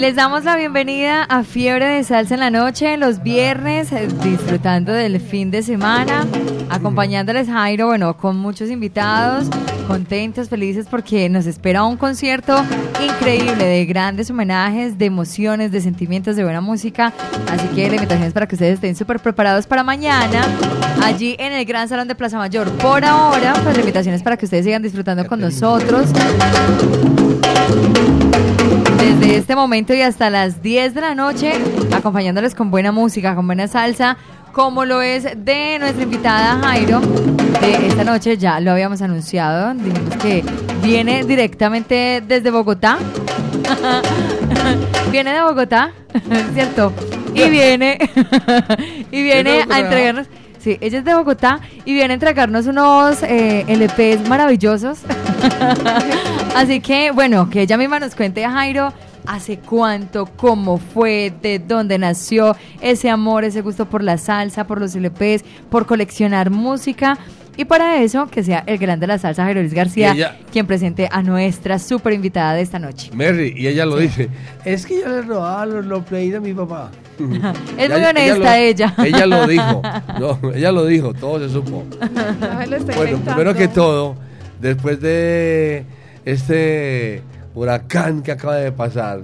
[0.00, 4.08] Y les damos la bienvenida a Fiebre de Salsa en la Noche, los viernes, eh,
[4.24, 6.26] disfrutando del fin de semana,
[6.70, 9.50] acompañándoles Jairo, bueno, con muchos invitados,
[9.86, 12.64] contentos, felices porque nos espera un concierto
[12.98, 17.12] increíble de grandes homenajes, de emociones, de sentimientos, de buena música.
[17.50, 20.40] Así que la invitación es para que ustedes estén súper preparados para mañana,
[21.02, 22.70] allí en el Gran Salón de Plaza Mayor.
[22.78, 26.06] Por ahora, pues la invitación es para que ustedes sigan disfrutando con nosotros
[29.18, 31.52] desde este momento y hasta las 10 de la noche,
[31.92, 34.16] acompañándoles con buena música, con buena salsa,
[34.52, 40.16] como lo es de nuestra invitada Jairo de esta noche, ya lo habíamos anunciado, dijimos
[40.16, 40.44] que
[40.82, 42.98] viene directamente desde Bogotá.
[45.10, 45.92] viene de Bogotá,
[46.54, 46.92] ¿cierto?
[47.34, 47.98] Y viene,
[49.10, 50.26] y viene a entregarnos...
[50.60, 54.98] Sí, ella es de Bogotá y viene a entregarnos unos eh, LPs maravillosos.
[56.54, 58.92] Así que, bueno, que ella misma nos cuente Jairo
[59.26, 64.80] hace cuánto, cómo fue, de dónde nació ese amor, ese gusto por la salsa, por
[64.80, 67.16] los LPs, por coleccionar música.
[67.56, 71.08] Y para eso, que sea el gran de la salsa, Jairo Luis García, quien presente
[71.10, 73.10] a nuestra super invitada de esta noche.
[73.12, 74.28] Mary, y ella lo dice,
[74.64, 76.90] es que yo le robaba los, los play de mi papá.
[77.78, 78.94] es muy honesta ella.
[78.98, 79.82] Ella lo dijo,
[80.18, 81.84] no, ella lo dijo, todo se supo.
[82.96, 84.16] bueno, primero que todo,
[84.60, 85.84] después de
[86.24, 87.22] este
[87.54, 89.20] huracán que acaba de pasar,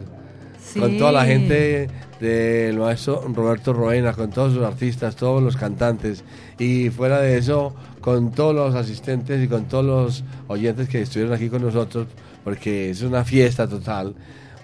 [0.79, 1.89] con toda la gente
[2.21, 6.25] del maestro Roberto Roena, con todos sus artistas, todos los cantantes,
[6.59, 7.75] y fuera de eso,
[8.07, 12.07] con todos los asistentes y con todos los oyentes que estuvieron aquí con nosotros,
[12.45, 14.15] porque es una fiesta total.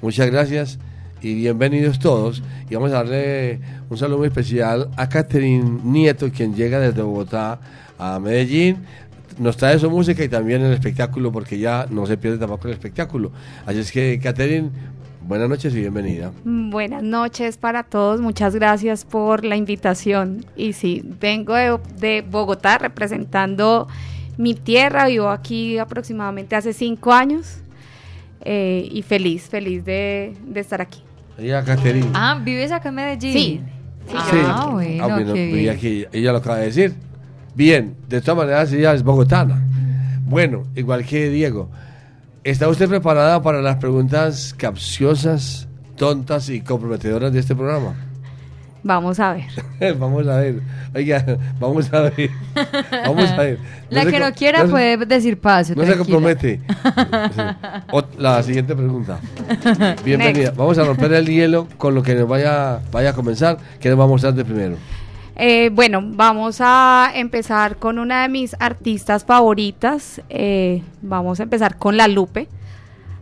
[0.01, 0.79] Muchas gracias
[1.21, 2.41] y bienvenidos todos.
[2.70, 3.59] Y vamos a darle
[3.91, 7.58] un saludo muy especial a Catherine Nieto, quien llega desde Bogotá
[7.98, 8.77] a Medellín.
[9.41, 12.74] Nos trae su música y también el espectáculo, porque ya no se pierde tampoco el
[12.74, 13.33] espectáculo.
[13.67, 14.70] Así es que, Catherine,
[15.27, 16.33] buenas noches y bienvenida.
[16.45, 20.45] Buenas noches para todos, muchas gracias por la invitación.
[20.57, 23.89] Y sí, vengo de, de Bogotá representando
[24.37, 27.59] mi tierra, vivo aquí aproximadamente hace cinco años.
[28.45, 31.01] Eh, y feliz, feliz de, de estar aquí.
[31.39, 32.09] Ella, Caterina.
[32.13, 33.33] Ah, ¿vives acá en Medellín?
[33.33, 33.61] Sí.
[34.13, 35.75] Ah, bueno, Ah, bueno, qué y bien.
[35.77, 36.93] aquí, ella lo acaba de decir.
[37.55, 39.63] Bien, de todas maneras ella es bogotana.
[40.25, 41.69] Bueno, igual que Diego.
[42.45, 47.95] ¿Está usted preparada para las preguntas capciosas, tontas y comprometedoras de este programa?
[48.83, 49.97] Vamos a ver.
[49.98, 50.61] vamos a ver.
[50.92, 52.30] Oiga, vamos a ver.
[53.07, 53.58] Vamos a ver.
[53.91, 55.75] La que no quiera puede decir paso.
[55.77, 56.61] No se compromete.
[58.19, 59.20] La siguiente pregunta.
[60.05, 60.53] Bienvenida.
[60.57, 63.57] Vamos a romper el hielo con lo que nos vaya, vaya a comenzar.
[63.79, 64.77] ¿Qué nos va a mostrar de primero?
[65.37, 70.20] Eh, bueno, vamos a empezar con una de mis artistas favoritas.
[70.29, 72.48] Eh, vamos a empezar con La Lupe,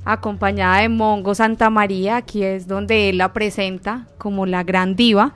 [0.05, 2.17] acompañada de Mongo Santa María.
[2.17, 5.35] Aquí es donde él la presenta como la gran diva.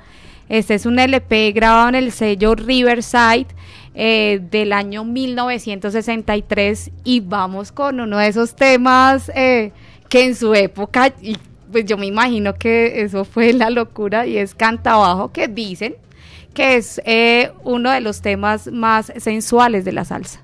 [0.49, 3.47] Este es un LP grabado en el sello Riverside
[3.95, 9.73] eh, del año 1963 y vamos con uno de esos temas eh,
[10.09, 11.39] que en su época, y
[11.73, 15.95] pues yo me imagino que eso fue la locura y es Canta Abajo que dicen
[16.54, 20.44] que es eh, uno de los temas más sensuales de la salsa.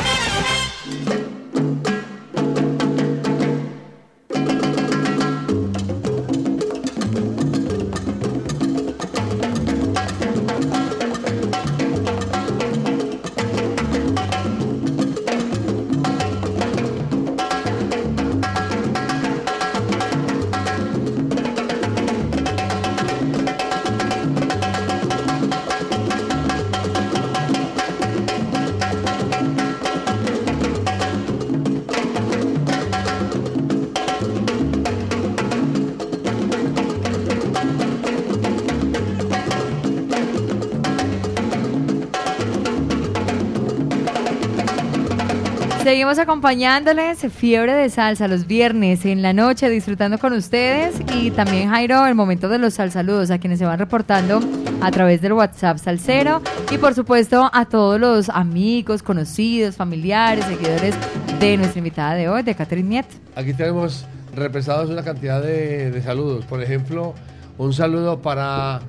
[46.19, 50.95] Acompañándoles, Fiebre de Salsa, los viernes en la noche, disfrutando con ustedes.
[51.15, 54.41] Y también, Jairo, el momento de los salsaludos a quienes se van reportando
[54.81, 56.41] a través del WhatsApp Salsero.
[56.69, 60.95] Y por supuesto, a todos los amigos, conocidos, familiares, seguidores
[61.39, 63.05] de nuestra invitada de hoy, de Catherine Niet.
[63.35, 64.05] Aquí tenemos
[64.35, 66.45] represados una cantidad de, de saludos.
[66.45, 67.13] Por ejemplo,
[67.57, 68.81] un saludo para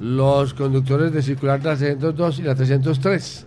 [0.00, 3.46] los conductores de circular de la 302 y la 303.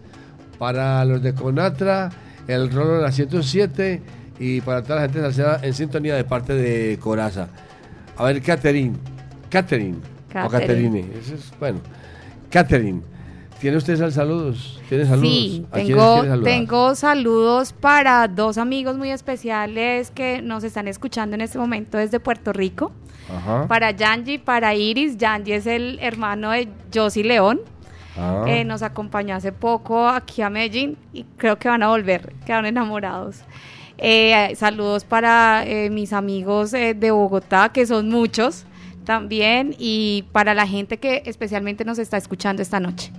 [0.57, 2.09] Para los de Conatra,
[2.49, 4.01] el rolo de la 107
[4.39, 7.49] y para toda la gente salsera en sintonía de parte de Coraza.
[8.17, 8.95] A ver, Catherine.
[9.49, 9.97] Catherine.
[10.45, 11.05] O Catherine.
[11.19, 11.79] Eso es, bueno.
[12.49, 13.01] Catherine.
[13.59, 14.79] ¿Tiene usted sal- saludos?
[14.87, 15.27] ¿Tiene saludos?
[15.29, 21.35] Sí, ¿A quiénes tengo, tengo saludos para dos amigos muy especiales que nos están escuchando
[21.35, 22.91] en este momento desde Puerto Rico.
[23.29, 23.67] Ajá.
[23.67, 25.17] Para Yanji, para Iris.
[25.17, 27.59] Yanji es el hermano de Josie León.
[28.19, 28.43] Ah.
[28.47, 32.65] Eh, nos acompañó hace poco aquí a Medellín y creo que van a volver, quedaron
[32.65, 33.37] enamorados.
[33.97, 38.65] Eh, saludos para eh, mis amigos de Bogotá, que son muchos
[39.03, 43.11] también, y para la gente que especialmente nos está escuchando esta noche.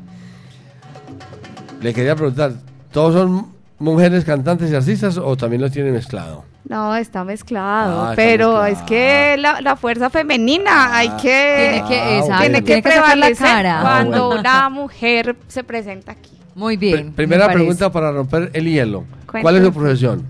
[1.81, 2.53] Le quería preguntar,
[2.93, 6.45] ¿todos son mujeres cantantes y artistas o también los tienen mezclado?
[6.69, 8.67] No, está mezclado, Ah, está pero mezclado.
[8.67, 12.89] es que la, la fuerza femenina hay que, Tiene que, Ah, tiene que tiene que
[12.91, 13.79] sacar la prevalecer cara.
[13.81, 14.41] cuando Ah, bueno.
[14.41, 16.31] una mujer se presenta aquí.
[16.55, 16.99] Muy bien.
[17.01, 19.05] Pr- me primera pregunta para romper el hielo.
[19.27, 20.25] ¿Cuál es su profesión?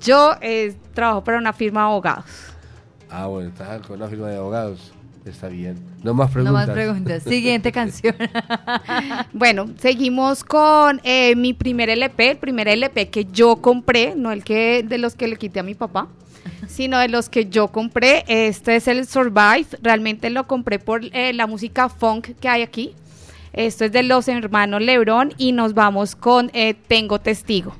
[0.00, 2.24] Yo eh, trabajo para una firma de abogados.
[3.10, 4.92] Ah, bueno, está con una firma de abogados.
[5.26, 5.76] Está bien.
[6.02, 6.66] No más No preguntas.
[6.68, 7.22] más preguntas.
[7.24, 8.14] Siguiente canción.
[9.32, 14.44] Bueno, seguimos con eh, mi primer LP, el primer LP que yo compré, no el
[14.44, 16.08] que de los que le quité a mi papá,
[16.68, 18.24] sino de los que yo compré.
[18.28, 22.94] Este es el Survive, realmente lo compré por eh, la música funk que hay aquí.
[23.52, 27.74] Esto es de los hermanos Lebron y nos vamos con eh, Tengo Testigo.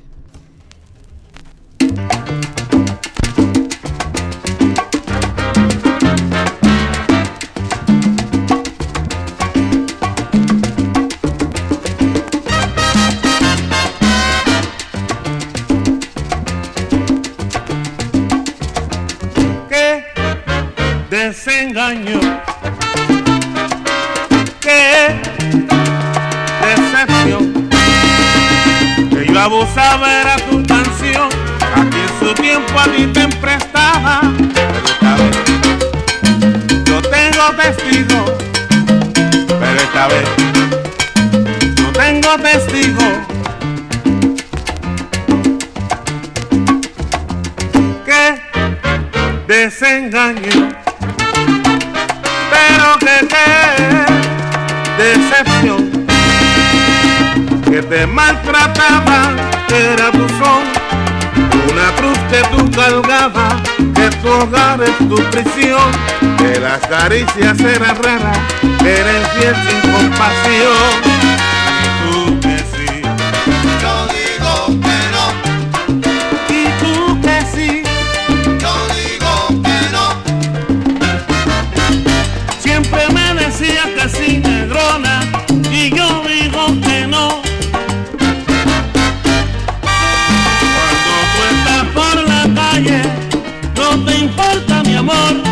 [21.47, 22.21] Desengaño,
[24.61, 25.15] qué
[26.61, 27.69] decepción.
[29.11, 31.29] Que yo abusaba era tu canción,
[31.61, 34.23] a ti en su tiempo a ti te prestaba.
[34.55, 35.37] Pero esta vez
[36.85, 38.31] yo tengo testigos,
[39.61, 40.29] pero esta vez
[41.76, 43.26] yo tengo testigos.
[52.87, 53.16] Claro que
[55.02, 56.07] decepción
[57.64, 59.35] que te maltrataba,
[59.66, 60.62] que era buzón,
[61.73, 65.90] una cruz que tú cargabas, que tu hogar es tu prisión,
[66.38, 68.38] que las caricias eran raras,
[68.78, 71.36] que eres fiel sin compasión.
[95.08, 95.46] amor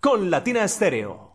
[0.00, 1.33] con Latina Estéreo.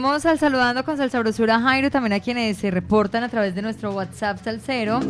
[0.00, 3.92] Seguimos al saludando con Salsabrosura Jairo, también a quienes se reportan a través de nuestro
[3.92, 5.00] WhatsApp Salcero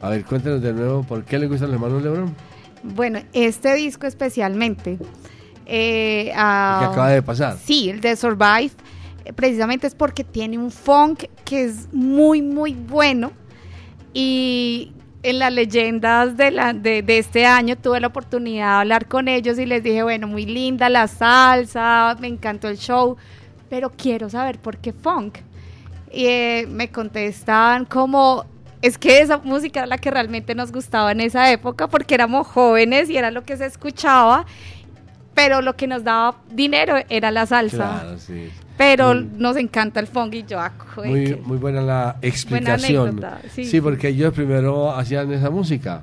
[0.00, 2.34] A ver, cuéntenos de nuevo, ¿por qué le gustan los hermanos Lebrón?
[2.82, 4.98] Bueno, este disco especialmente.
[5.66, 7.56] eh, Que acaba de pasar.
[7.62, 8.70] Sí, el de Survive.
[9.24, 13.32] eh, Precisamente es porque tiene un funk que es muy, muy bueno.
[14.14, 14.92] Y
[15.22, 19.28] en las leyendas de, la, de, de este año tuve la oportunidad de hablar con
[19.28, 23.16] ellos y les dije, bueno, muy linda la salsa, me encantó el show,
[23.72, 25.38] pero quiero saber por qué funk.
[26.12, 28.44] Y eh, me contestaban como,
[28.82, 32.46] es que esa música era la que realmente nos gustaba en esa época porque éramos
[32.46, 34.44] jóvenes y era lo que se escuchaba,
[35.32, 38.00] pero lo que nos daba dinero era la salsa.
[38.02, 38.50] Claro, sí.
[38.76, 43.08] Pero nos encanta el funk y yo, ah, joder, Muy, muy buena la explicación.
[43.08, 43.64] anécdota, sí.
[43.64, 43.80] sí.
[43.80, 46.02] porque ellos primero hacían esa música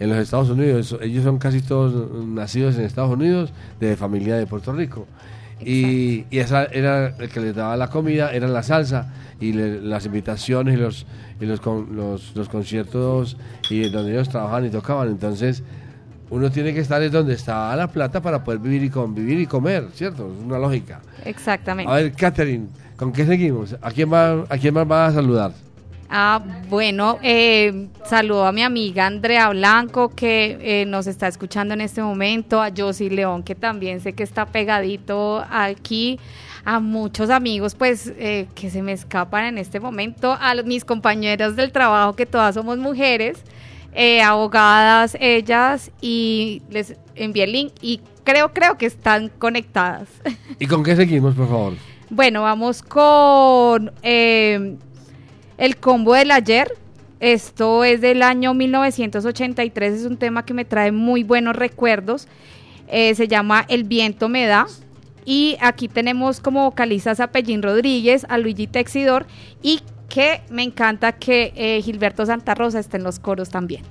[0.00, 0.96] en los Estados Unidos.
[1.02, 5.06] Ellos son casi todos nacidos en Estados Unidos, de familia de Puerto Rico.
[5.66, 9.80] Y, y esa era el que les daba la comida, era la salsa y le-
[9.80, 11.06] las invitaciones y los
[11.40, 13.36] y los, con- los, los conciertos
[13.70, 15.08] y donde ellos trabajaban y tocaban.
[15.08, 15.62] Entonces,
[16.30, 19.46] uno tiene que estar es donde está la plata para poder vivir y convivir y
[19.46, 20.32] comer, ¿cierto?
[20.32, 21.00] Es una lógica.
[21.24, 21.90] Exactamente.
[21.90, 23.76] A ver, Catherine, ¿con qué seguimos?
[23.82, 25.52] ¿A quién más, a quién más vas a saludar?
[26.14, 31.80] Ah, bueno, eh, saludo a mi amiga Andrea Blanco que eh, nos está escuchando en
[31.80, 36.20] este momento, a Josie León que también sé que está pegadito aquí,
[36.66, 40.84] a muchos amigos pues eh, que se me escapan en este momento, a los- mis
[40.84, 43.42] compañeras del trabajo que todas somos mujeres,
[43.94, 50.08] eh, abogadas ellas y les envié el link y creo, creo que están conectadas.
[50.58, 51.72] ¿Y con qué seguimos, por favor?
[52.10, 54.76] Bueno, vamos con eh,
[55.62, 56.76] el combo del ayer.
[57.20, 62.26] Esto es del año 1983, es un tema que me trae muy buenos recuerdos.
[62.88, 64.66] Eh, se llama El viento me da.
[65.24, 69.24] Y aquí tenemos como vocalistas a Pellín Rodríguez, a Luigi Texidor
[69.62, 73.84] y que me encanta que eh, Gilberto Santa Rosa esté en los coros también.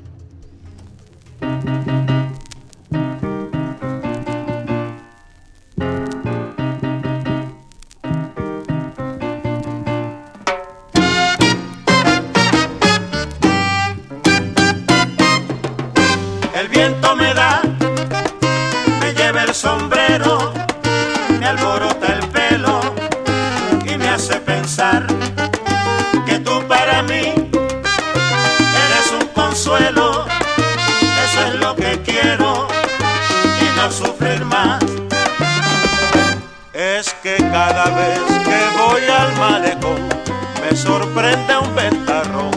[41.14, 42.52] Sorprende un ventarrón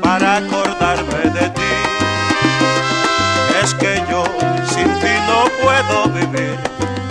[0.00, 1.72] para acordarme de ti.
[3.62, 4.24] Es que yo
[4.66, 6.56] sin ti no puedo vivir,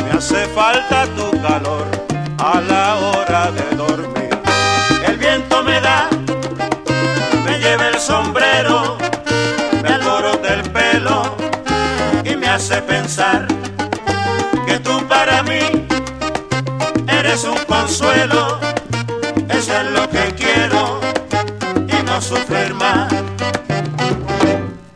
[0.04, 1.88] me hace falta tu calor
[2.38, 4.38] a la hora de dormir.
[5.08, 6.10] El viento me da,
[7.46, 8.98] me lleva el sombrero,
[9.84, 11.36] me alborota el pelo
[12.26, 13.48] y me hace pensar
[14.66, 15.88] que tú para mí
[17.08, 18.60] eres un consuelo,
[19.48, 20.01] es y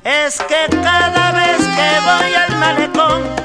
[0.04, 3.44] Es que cada vez que voy al malecón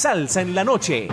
[0.00, 1.08] salsa en la noche.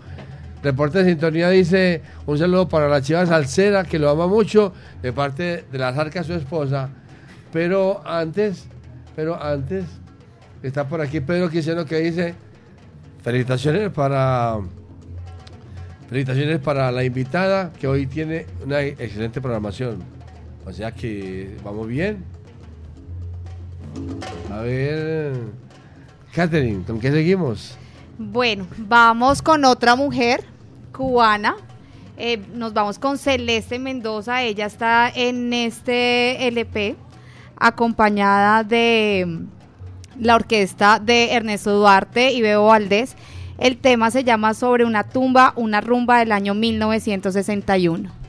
[0.63, 5.12] Reporte de sintonía dice un saludo para la chiva salsera que lo ama mucho de
[5.12, 6.89] parte de la zarca su esposa.
[7.52, 8.65] Pero antes,
[9.13, 9.84] pero antes,
[10.63, 12.36] está por aquí Pedro Quiseno que dice
[13.21, 14.60] felicitaciones para
[16.08, 20.02] felicitaciones para la invitada que hoy tiene una excelente programación.
[20.65, 22.23] O sea que vamos bien.
[24.49, 25.34] A ver,
[26.34, 27.78] Catherine, ¿con qué seguimos?
[28.17, 30.53] Bueno, vamos con otra mujer
[30.93, 31.58] cubana.
[32.17, 34.43] Eh, nos vamos con Celeste Mendoza.
[34.43, 36.95] Ella está en este LP
[37.58, 43.15] acompañada de mm, la orquesta de Ernesto Duarte y Bebo Valdés.
[43.58, 48.22] El tema se llama Sobre una tumba, una rumba del año 1961.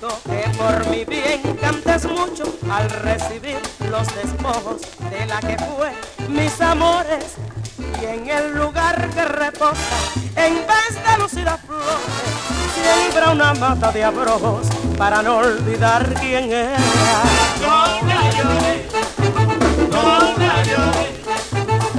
[0.00, 3.58] Que por mi bien cantes mucho al recibir
[3.90, 5.90] los despojos de la que fue
[6.28, 7.34] mis amores
[8.00, 9.96] y en el lugar que reposa
[10.36, 12.38] en vez de lucir a flores
[12.74, 16.76] siembra una mata de abrojos para no olvidar quién era.
[17.60, 18.86] Lloré,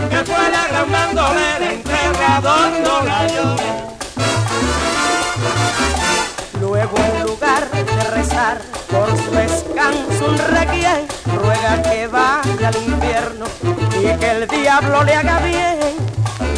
[0.10, 2.72] que fue la gran bandolera enterrador,
[3.06, 3.90] la lloré.
[6.60, 6.98] Luego
[8.90, 13.46] por su descanso un requiem, ruega que vaya al infierno
[14.00, 15.80] y que el diablo le haga bien.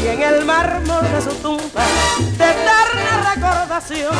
[0.03, 1.83] Y en el mármol de su tumba,
[2.37, 4.15] de eterna recordación,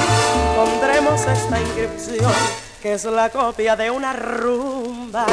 [0.55, 2.33] pondremos esta inscripción,
[2.81, 5.25] que es la copia de una rumba.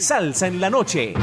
[0.00, 1.14] Salsa en la noche.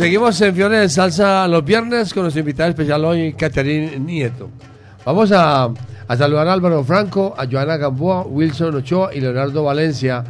[0.00, 4.48] Seguimos en Fiebre de Salsa los viernes con nuestro invitado especial hoy, Caterín Nieto.
[5.04, 5.70] Vamos a,
[6.16, 10.24] saludar a Álvaro Franco, a Joana Gamboa, Wilson Ochoa y Leonardo Valencia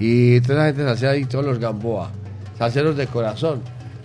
[0.00, 2.10] y toda la gente salsera y todos los Gamboa,
[2.56, 3.60] salseros de corazón.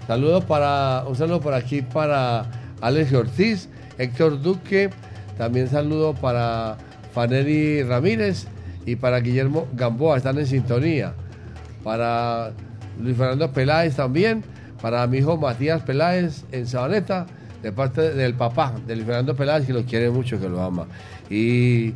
[0.08, 2.48] Saludo para, un saludo por aquí para
[2.82, 4.90] Alex Ortiz, Héctor Duque,
[5.38, 6.76] también saludo para
[7.14, 8.46] Faneri Ramírez
[8.86, 11.14] y para Guillermo Gamboa, están en sintonía.
[11.82, 12.52] Para
[13.02, 14.44] Luis Fernando Peláez también,
[14.82, 17.26] para mi hijo Matías Peláez en Sabaneta,
[17.62, 20.88] de parte del papá de Luis Fernando Peláez, que lo quiere mucho, que lo ama.
[21.30, 21.94] Y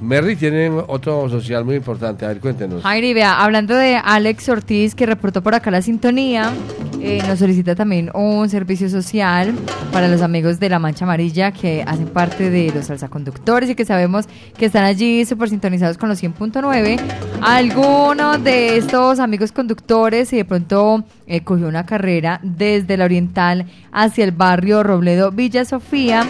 [0.00, 2.82] Merry tiene otro social muy importante, a ver, cuéntenos.
[2.82, 6.52] Jairi, vea, hablando de Alex Ortiz, que reportó por acá la sintonía,
[7.00, 9.54] eh, nos solicita también un servicio social
[9.92, 13.84] para los amigos de La Mancha Amarilla que hacen parte de los salsaconductores y que
[13.84, 14.26] sabemos
[14.56, 17.00] que están allí súper sintonizados con los 100.9.
[17.42, 23.66] Alguno de estos amigos conductores, si de pronto eh, cogió una carrera desde la Oriental
[23.92, 26.24] hacia el barrio Robledo Villa Sofía,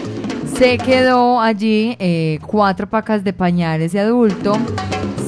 [0.57, 4.57] se quedó allí eh, cuatro pacas de pañales de adulto.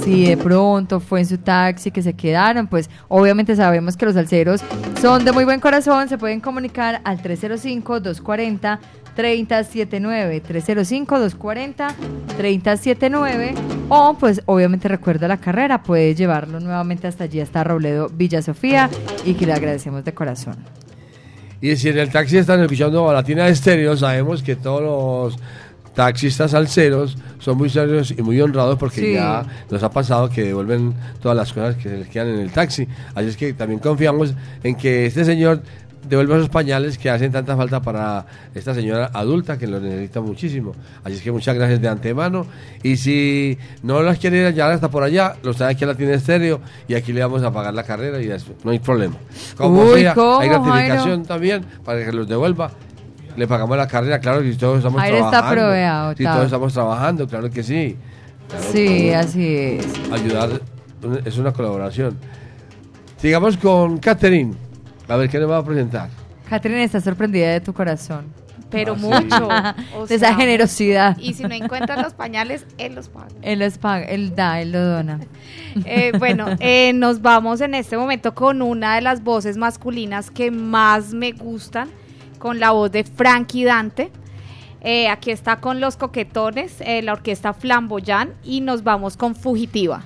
[0.04, 4.15] Si de pronto fue en su taxi que se quedaron, pues obviamente sabemos que los
[4.15, 4.62] alceros
[5.00, 6.10] son de muy buen corazón.
[6.10, 8.80] Se pueden comunicar al 305-240.
[9.15, 11.96] 3079 305 240
[12.38, 13.54] 3079
[13.89, 18.89] o pues obviamente recuerda la carrera, puede llevarlo nuevamente hasta allí hasta Robledo Villa Sofía
[19.26, 20.56] y que le agradecemos de corazón.
[21.62, 25.39] Y si en el taxi están escuchando a Latina Estéreo, sabemos que todos los
[25.93, 29.13] taxistas alceros son muy serios y muy honrados porque Sí.
[29.13, 32.52] ya nos ha pasado que devuelven todas las cosas que se les quedan en el
[32.52, 32.88] taxi.
[33.15, 35.62] Así es que también confiamos en que este señor
[36.08, 40.74] devuelva esos pañales que hacen tanta falta para esta señora adulta que lo necesita muchísimo.
[41.04, 42.46] Así es que muchas gracias de antemano.
[42.84, 45.88] Y si no las quiere ir a llevar hasta por allá, los trae aquí a
[45.88, 49.16] Latina Estéreo y aquí le vamos a pagar la carrera y eso, no hay problema.
[49.58, 51.24] Como Uy, sea, ¿cómo, hay gratificación Jairo?
[51.24, 52.72] también para que los devuelva.
[53.36, 55.62] Le pagamos la carrera, claro que todos estamos Jairo está trabajando.
[55.62, 56.34] proveado, Sí, tal.
[56.34, 57.96] todos estamos trabajando, claro que sí.
[58.50, 59.88] Claro Sí, que así es.
[60.12, 60.50] Ayudar
[61.24, 62.18] es una colaboración.
[63.18, 64.54] Sigamos con Catherine.
[65.10, 66.10] A ver qué nos va a presentar.
[66.50, 68.28] Catherine está sorprendida de tu corazón.
[68.69, 69.06] Pero Ah, sí.
[69.06, 69.48] mucho.
[69.98, 71.17] o de esa generosidad.
[71.17, 73.28] Y si no encuentran los pañales, él los paga.
[73.41, 75.19] Él los paga, él da, él lo dona.
[75.86, 80.52] Eh, bueno, eh, nos vamos en este momento con una de las voces masculinas que
[80.52, 81.89] más me gustan,
[82.38, 84.12] con la voz de Frankie Dante.
[84.82, 90.04] Eh, aquí está con los coquetones, eh, la orquesta Flamboyán, y nos vamos con Fugitiva.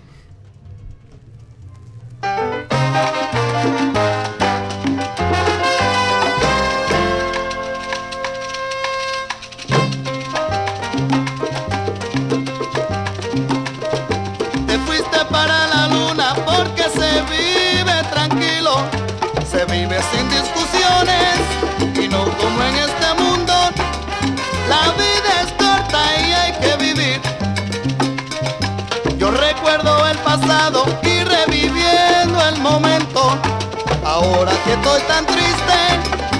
[34.73, 35.77] Estoy tan triste,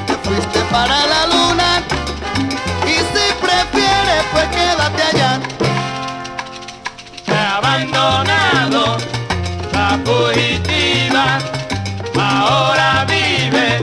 [0.08, 1.84] te fuiste para la luna.
[2.86, 5.40] Y si prefieres, pues quédate allá.
[7.32, 8.98] Ha abandonado
[9.74, 11.38] la fugitiva,
[12.20, 13.82] ahora vive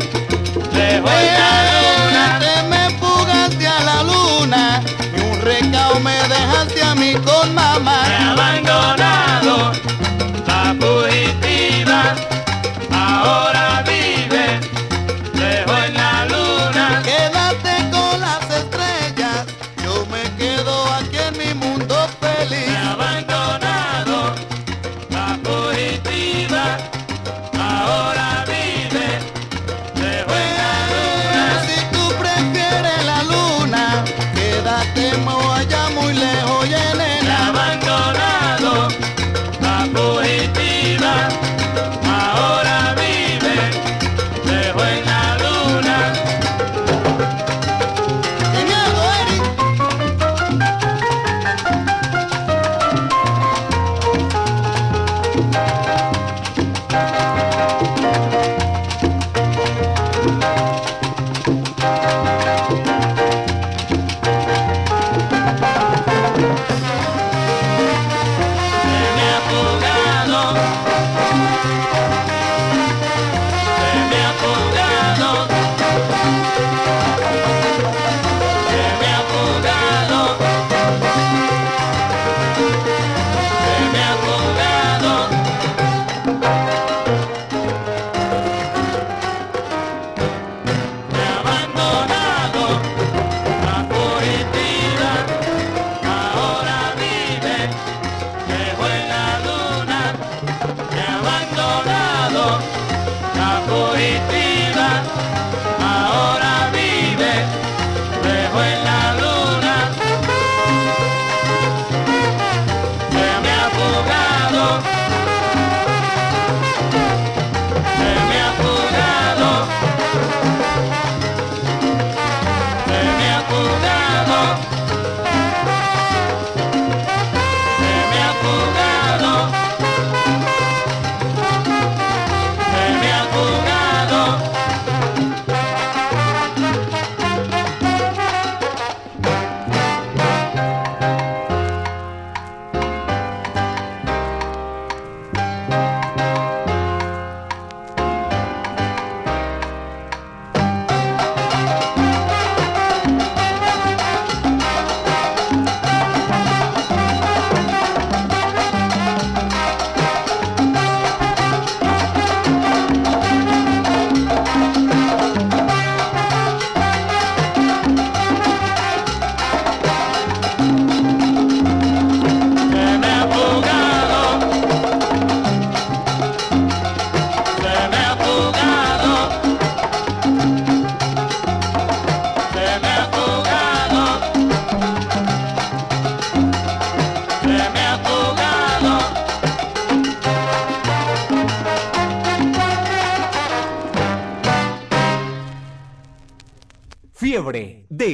[0.73, 2.39] lejos de la luna.
[2.41, 4.83] Te me fugaste a la luna
[5.17, 8.01] y un recao me dejaste a mí con mamá.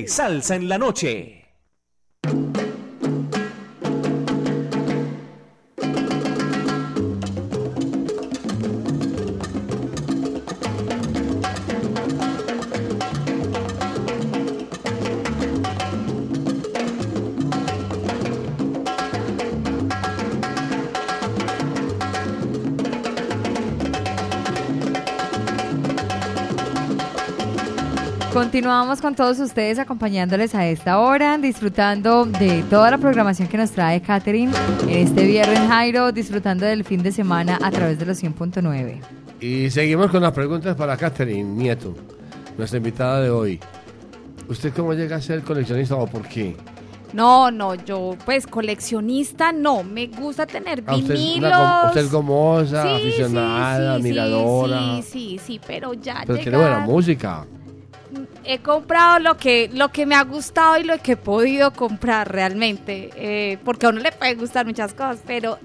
[0.07, 1.46] Salsa en la noche.
[28.67, 33.71] Continuamos con todos ustedes acompañándoles a esta hora, disfrutando de toda la programación que nos
[33.71, 34.53] trae Catherine
[34.83, 38.99] en este viernes Jairo, disfrutando del fin de semana a través de los 100.9.
[39.41, 41.95] Y seguimos con las preguntas para Catherine Nieto,
[42.59, 43.61] nuestra invitada de hoy.
[44.49, 46.57] ¿Usted cómo llega a ser coleccionista o por qué?
[47.13, 51.53] No, no, yo pues coleccionista no, me gusta tener Ah, usted, es vinilos.
[51.53, 54.81] una usted es gomosa, Sí, aficionada, sí, sí, admiradora.
[54.97, 57.47] Sí, sí, sí, pero ya pero tiene buena música.
[58.47, 62.31] He comprado lo que lo que me ha gustado y lo que he podido comprar
[62.33, 65.59] realmente eh, porque a uno le puede gustar muchas cosas pero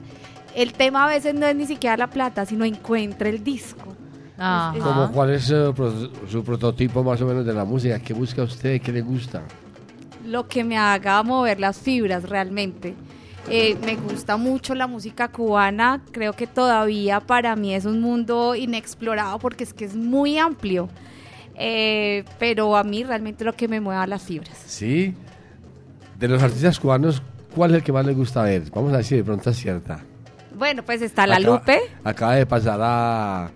[0.56, 3.96] el tema a veces no es ni siquiera la plata sino encuentre el disco
[4.38, 4.74] Ajá.
[4.80, 8.00] Como, ¿Cuál es eh, pro- su prototipo más o menos de la música?
[8.00, 8.82] ¿Qué busca usted?
[8.82, 9.44] ¿Qué le gusta?
[10.26, 12.94] lo que me haga mover las fibras realmente
[13.50, 18.54] Eh, me gusta mucho la música cubana creo que todavía para mí es un mundo
[18.56, 20.90] inexplorado porque es que es muy amplio
[21.56, 25.14] Eh, pero a mí realmente lo que me mueve a las fibras Sí.
[26.18, 27.22] De los artistas cubanos,
[27.56, 28.64] ¿cuál es el que más le gusta ver?
[28.74, 30.00] Vamos a decir de pronto acierta.
[30.58, 33.52] bueno pues está la Acaba- Lupe Acaba de pasar a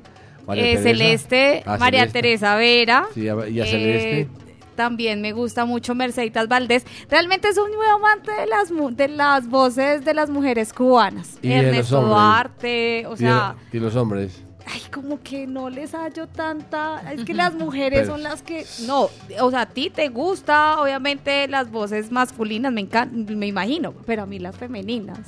[0.47, 0.83] María Eh, Teresa.
[0.89, 2.21] Celeste, A María Celeste.
[2.21, 3.05] Teresa Vera.
[3.13, 4.27] Sí, a- y a Eh, Celeste.
[4.75, 6.85] También me gusta mucho Merceditas Valdés.
[7.09, 11.37] Realmente soy muy amante de las de las voces de las mujeres cubanas.
[11.41, 12.09] Y de los Ernesto hombres.
[12.13, 14.43] Duarte, o Y sea, de- y los hombres.
[14.65, 17.11] Ay, como que no les hallo tanta.
[17.11, 18.65] Es que las mujeres Pero- son las que.
[18.87, 19.09] No,
[19.41, 24.23] o sea, a ti te gusta, obviamente, las voces masculinas, me encantan, me imagino, pero
[24.23, 25.19] a mí las femeninas.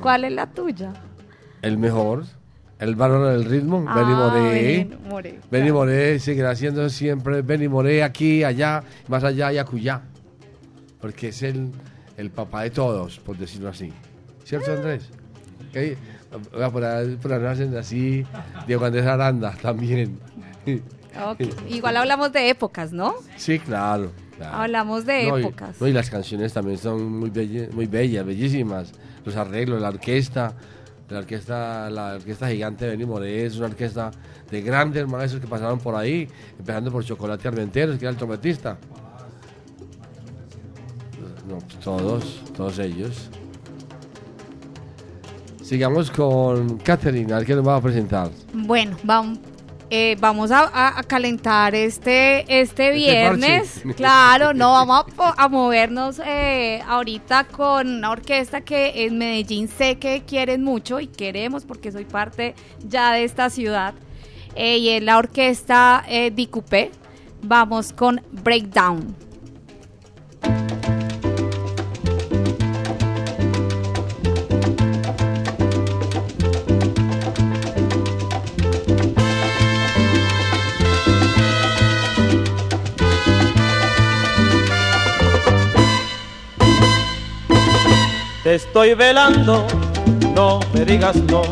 [0.00, 0.92] ¿Cuál es la tuya?
[1.62, 2.24] El mejor.
[2.78, 3.84] El valor del ritmo.
[3.86, 4.50] Ah, Benny Moré.
[4.50, 5.74] Benny Moré, Benny claro.
[5.74, 10.02] Moré seguirá haciendo siempre Benny Moré aquí, allá, más allá y acullá.
[11.00, 11.70] Porque es el,
[12.16, 13.92] el papá de todos, por decirlo así.
[14.44, 15.10] ¿Cierto, Andrés?
[15.70, 15.96] Ok, Oiga,
[16.32, 18.24] Por por hacen así.
[18.66, 20.18] Diego Andrés Aranda también.
[21.68, 23.14] Igual hablamos de épocas, ¿no?
[23.36, 24.12] Sí, claro.
[24.36, 24.56] claro.
[24.56, 25.78] Hablamos de No, y- épocas.
[25.80, 28.92] no, y las canciones también son muy, belle- muy bellas, bellísimas.
[29.24, 30.54] Los arreglos, la orquesta,
[31.10, 34.10] la orquesta, la orquesta gigante de Benny Moré es una orquesta
[34.50, 36.26] de grandes maestros que pasaron por ahí,
[36.58, 38.78] empezando por Chocolate Armenteros, que era el trompetista.
[41.46, 43.28] No, pues todos, todos ellos.
[45.72, 48.28] Sigamos con Catherine, a ver qué nos va a presentar.
[48.52, 49.38] Bueno, vamos,
[49.88, 53.80] eh, vamos a, a- a calentar este, este viernes.
[53.82, 53.94] parche.
[53.96, 60.24] claro, no, vamos a, movernos eh, ahorita con una orquesta que en Medellín sé que
[60.26, 62.54] quieren mucho y queremos porque soy parte
[62.86, 63.94] ya de esta ciudad.
[64.54, 66.04] Eh, y es la orquesta
[66.34, 66.90] Dicupé.
[67.42, 69.16] Vamos con Breakdown.
[88.42, 89.66] Te estoy velando,
[90.34, 91.42] no me digas no.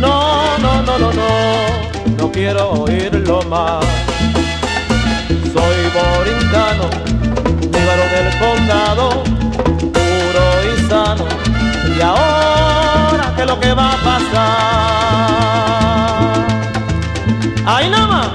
[0.00, 1.28] No, no, no, no, no,
[2.18, 3.84] no quiero oírlo más.
[5.52, 6.90] Soy borindano,
[7.60, 9.22] líbaro del condado,
[9.92, 11.26] puro y sano.
[11.96, 14.50] Y ahora, ¿qué es lo que va a pasar?
[17.66, 18.30] ¡Ay, nada más!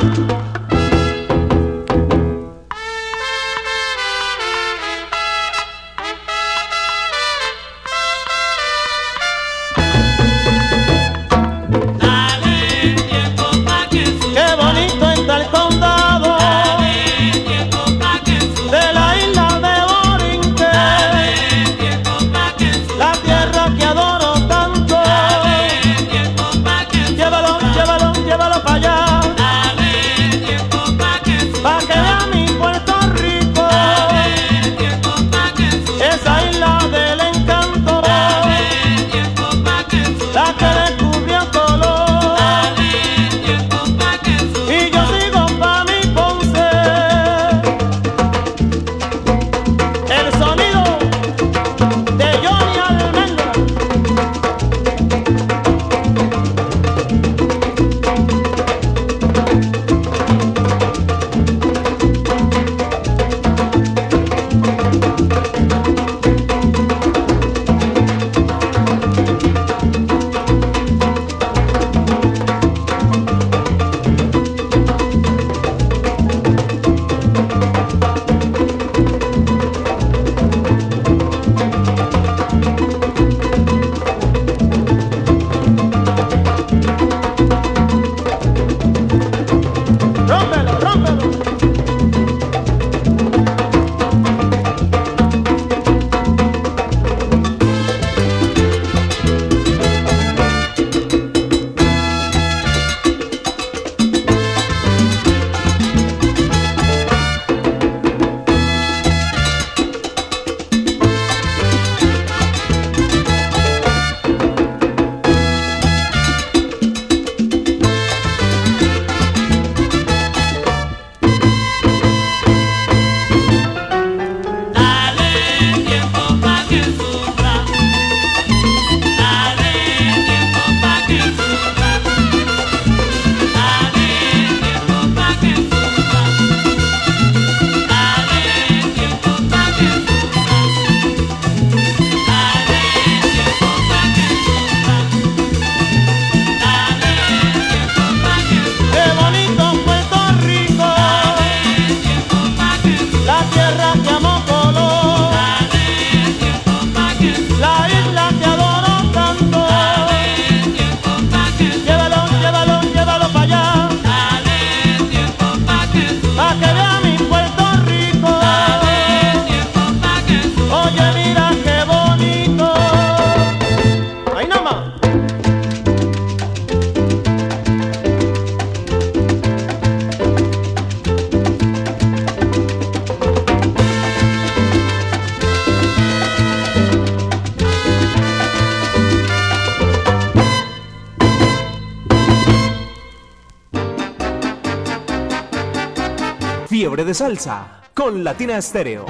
[197.15, 199.05] Salsa con Latina Estéreo.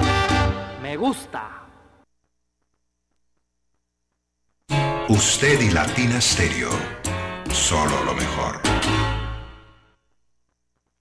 [0.80, 1.66] Me gusta.
[5.08, 6.70] Usted y Latina Stereo.
[7.52, 8.04] Solo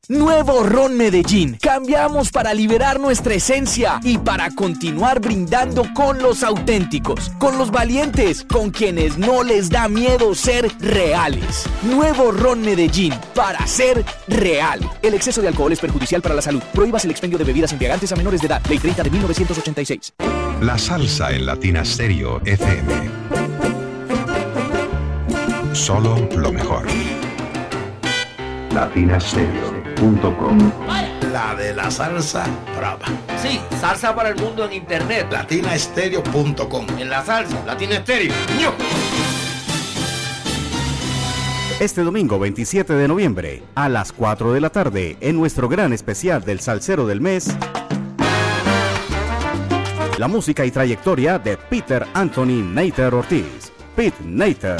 [0.08, 1.58] Nuevo Ron Medellín.
[1.60, 8.44] Cambiamos para liberar nuestra esencia y para continuar brindando con los auténticos, con los valientes,
[8.44, 11.66] con quienes no les da miedo ser reales.
[11.84, 14.80] Nuevo Ron Medellín para ser real.
[15.02, 16.62] El exceso de alcohol es perjudicial para la salud.
[16.74, 18.62] Prohíbas el expendio de bebidas embriagantes a menores de edad.
[18.70, 20.14] Ley 30 de 1986.
[20.62, 23.10] La salsa en Latina Stereo FM.
[25.74, 26.86] Solo lo mejor.
[31.32, 32.46] La de la salsa
[32.78, 33.06] brava.
[33.42, 35.28] Sí, salsa para el mundo en internet.
[35.32, 36.86] Latinastereo.com.
[36.98, 38.34] En la salsa, Latina Estéreo.
[41.80, 46.44] Este domingo 27 de noviembre, a las 4 de la tarde, en nuestro gran especial
[46.44, 47.54] del Salsero del Mes,
[50.18, 53.74] la música y trayectoria de Peter Anthony Nater Ortiz.
[53.96, 54.78] Pete Nater.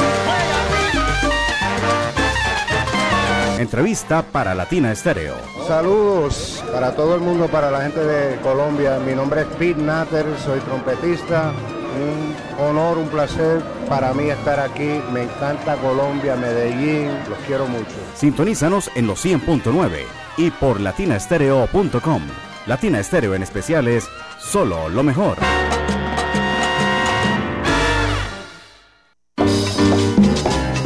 [3.66, 5.34] Entrevista para Latina Estéreo.
[5.68, 9.00] Saludos para todo el mundo, para la gente de Colombia.
[9.00, 11.52] Mi nombre es Pete Natter, soy trompetista.
[11.98, 15.02] Un honor, un placer para mí estar aquí.
[15.12, 17.96] Me encanta Colombia, Medellín, los quiero mucho.
[18.14, 20.04] Sintonízanos en los 100.9
[20.38, 22.22] y por latinastereo.com.
[22.68, 24.08] Latina Estéreo en especial es
[24.38, 25.38] solo lo mejor.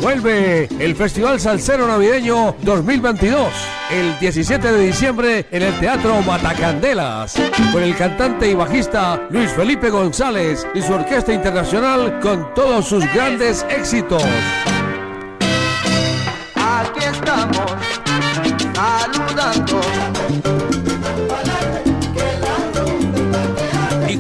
[0.10, 3.48] Vuelve el Festival Salsero Navideño 2022.
[3.92, 7.36] El 17 de diciembre en el Teatro Matacandelas.
[7.72, 13.06] Con el cantante y bajista Luis Felipe González y su orquesta internacional con todos sus
[13.14, 14.24] grandes éxitos.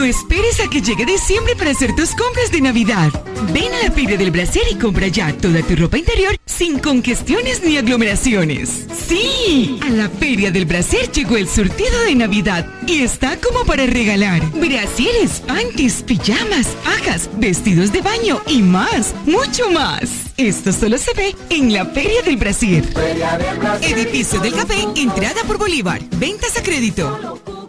[0.00, 3.12] No esperes a que llegue diciembre para hacer tus compras de Navidad.
[3.52, 7.62] Ven a la Feria del Bracer y compra ya toda tu ropa interior sin congestiones
[7.62, 8.86] ni aglomeraciones.
[9.06, 13.84] Sí, a la Feria del Bracer llegó el surtido de Navidad y está como para
[13.84, 14.40] regalar.
[14.52, 20.08] Brasieres, panties, pijamas, fajas, vestidos de baño y más, mucho más.
[20.38, 22.88] Esto solo se ve en la Feria del Brasil.
[23.82, 26.00] Edificio del Café, entrada por Bolívar.
[26.16, 27.68] Ventas a crédito.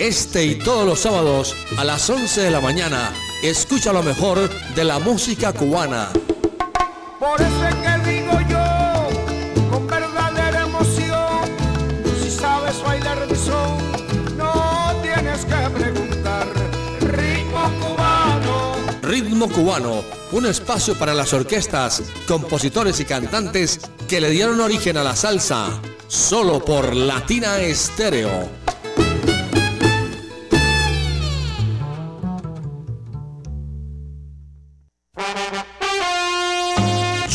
[0.00, 4.82] Este y todos los sábados a las 11 de la mañana, escucha lo mejor de
[4.82, 6.08] la música cubana.
[7.18, 11.42] Por eso es que digo yo, con verdadera emoción,
[12.22, 13.76] si sabes bailar son,
[14.38, 16.48] no tienes que preguntar.
[17.00, 18.76] Ritmo cubano.
[19.02, 23.78] Ritmo Cubano, un espacio para las orquestas, compositores y cantantes
[24.08, 25.78] que le dieron origen a la salsa,
[26.08, 28.59] solo por Latina Estéreo.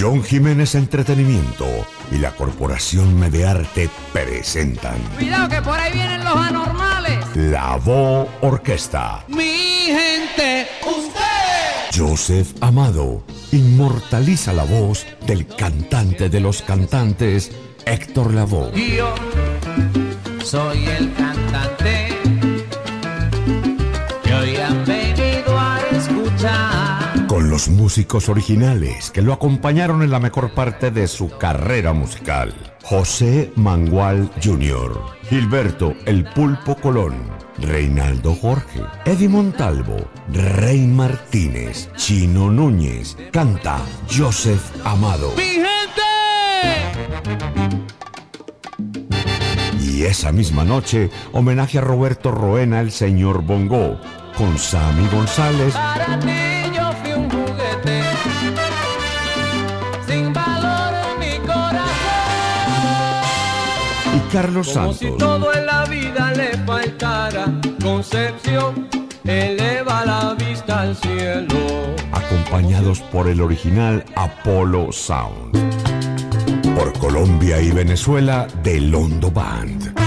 [0.06, 1.66] John Jiménez Entretenimiento
[2.12, 7.26] y la Corporación Medearte presentan Cuidado que por ahí vienen los anormales.
[7.34, 9.26] La Voz Orquesta.
[9.28, 11.98] Mi gente, usted.
[12.00, 17.52] Joseph Amado inmortaliza la voz del cantante de los cantantes,
[17.88, 18.74] Héctor Lavoe.
[18.76, 19.12] Yo
[20.44, 22.15] soy el cantante
[27.56, 32.54] los músicos originales que lo acompañaron en la mejor parte de su carrera musical.
[32.84, 37.16] José Mangual Jr., Gilberto El Pulpo Colón,
[37.58, 39.96] Reinaldo Jorge, Eddie Montalvo,
[40.34, 43.80] Rey Martínez, Chino Núñez, canta
[44.14, 45.32] Joseph Amado.
[45.38, 46.02] ¡Mi gente!
[49.82, 53.98] Y esa misma noche, homenaje a Roberto Roena, el señor Bongo,
[54.38, 56.65] con Sammy González Para ti
[57.16, 58.02] un juguete
[60.08, 61.86] sin valor en mi corazón.
[64.16, 67.46] y Carlos Como si todo en la vida le faltara
[67.82, 68.88] concepción,
[69.24, 71.58] eleva la vista al cielo.
[72.12, 75.56] acompañados por el original Apollo Sound.
[76.76, 80.05] Por Colombia y Venezuela, The Londo Band.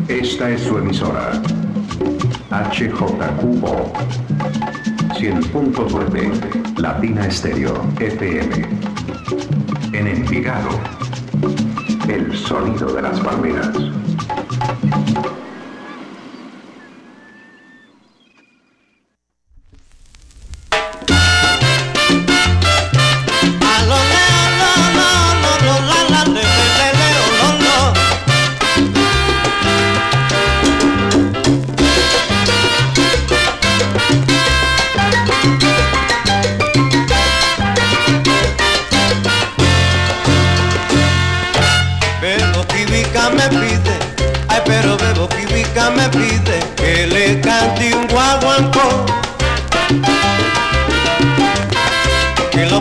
[0.09, 1.41] Esta es su emisora.
[2.51, 3.93] HJQO
[5.21, 8.67] 100.9 Latina Estéreo FM.
[9.93, 10.71] En Envigado.
[12.09, 13.77] El sonido de las palmeras.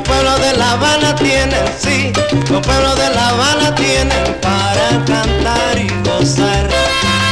[0.06, 2.14] Pueblos de La Habana tienen, sí,
[2.50, 6.70] los pueblos de La Habana tienen para cantar y gozar.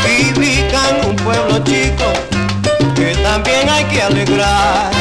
[0.04, 2.06] Kibica un pueblo chico
[2.96, 4.92] que también hay que alegrar.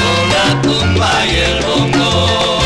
[0.00, 2.58] Con la tumba y el bongo.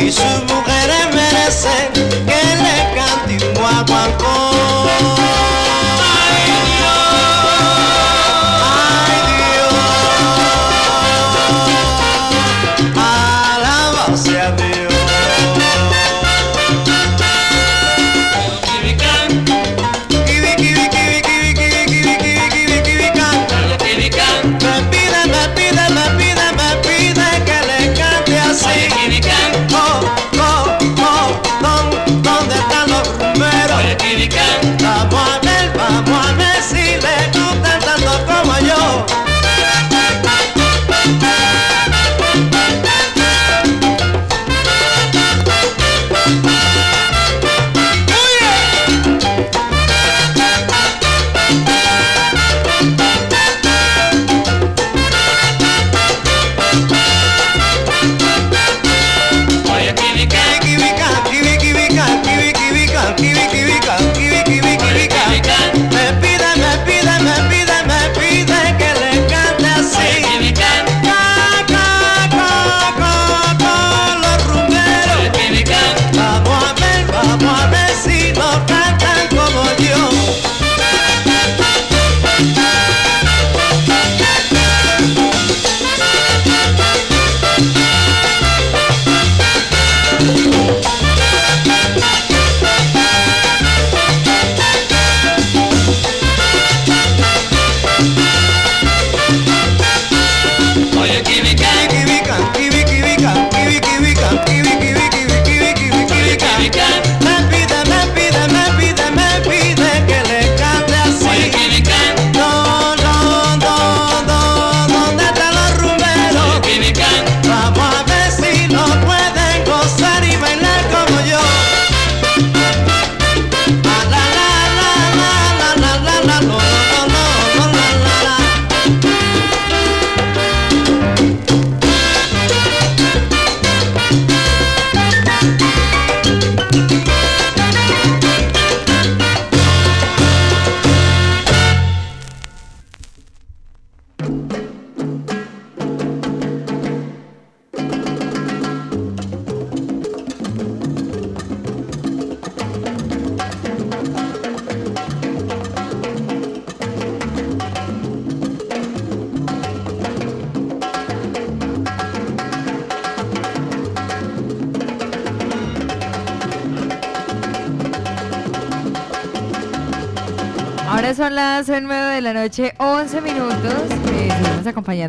[0.00, 1.92] y sus mujeres merecen
[2.26, 4.43] que le cante un guaguancó.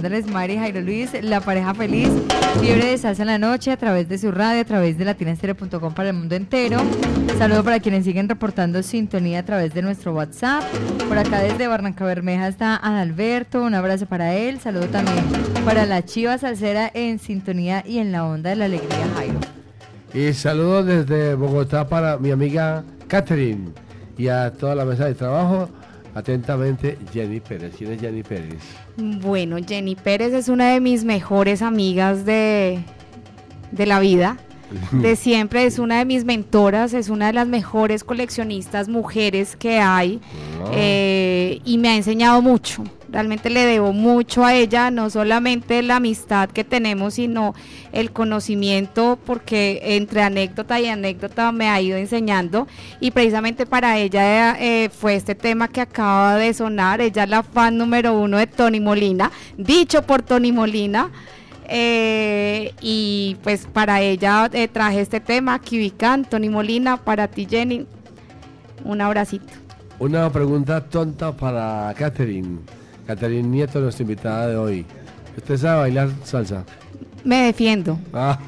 [0.06, 2.10] Acompañándoles Mari Jairo Luis, la pareja feliz,
[2.62, 5.94] fiebre de salsa en la noche a través de su radio, a través de latinastereo.com
[5.94, 6.80] para el mundo entero.
[7.38, 10.64] Saludo para quienes siguen reportando sintonía a través de nuestro WhatsApp.
[11.08, 14.60] Por acá desde Barranca Bermeja está Adalberto, un abrazo para él.
[14.60, 15.24] Saludo también
[15.66, 19.40] para la Chiva Salsera en sintonía y en la onda de la alegría Jairo.
[20.14, 23.72] Y saludos desde Bogotá para mi amiga Catherine
[24.18, 25.70] y a toda la mesa de trabajo.
[26.14, 27.74] Atentamente, Jenny Pérez.
[27.78, 28.85] ¿Quién es Jenny Pérez?
[28.98, 32.80] Bueno, Jenny Pérez es una de mis mejores amigas de,
[33.72, 34.38] de la vida.
[34.92, 39.80] De siempre, es una de mis mentoras, es una de las mejores coleccionistas mujeres que
[39.80, 40.20] hay
[40.74, 42.84] eh, y me ha enseñado mucho.
[43.16, 47.56] Realmente le debo mucho a ella, no solamente la amistad que tenemos, sino
[47.94, 52.68] el conocimiento, porque entre anécdota y anécdota me ha ido enseñando.
[53.00, 57.00] Y precisamente para ella eh, fue este tema que acaba de sonar.
[57.00, 61.10] Ella es la fan número uno de Tony Molina, dicho por Tony Molina.
[61.70, 67.86] Eh, y pues para ella eh, traje este tema, Kibican, Tony Molina, para ti Jenny,
[68.84, 69.54] un abracito.
[70.00, 72.60] Una pregunta tonta para Catherine.
[73.08, 74.86] Catherine Nieto, nuestra invitada de hoy.
[75.38, 76.66] ¿Usted sabe bailar salsa?
[77.24, 77.98] Me defiendo.
[78.14, 78.40] Ah.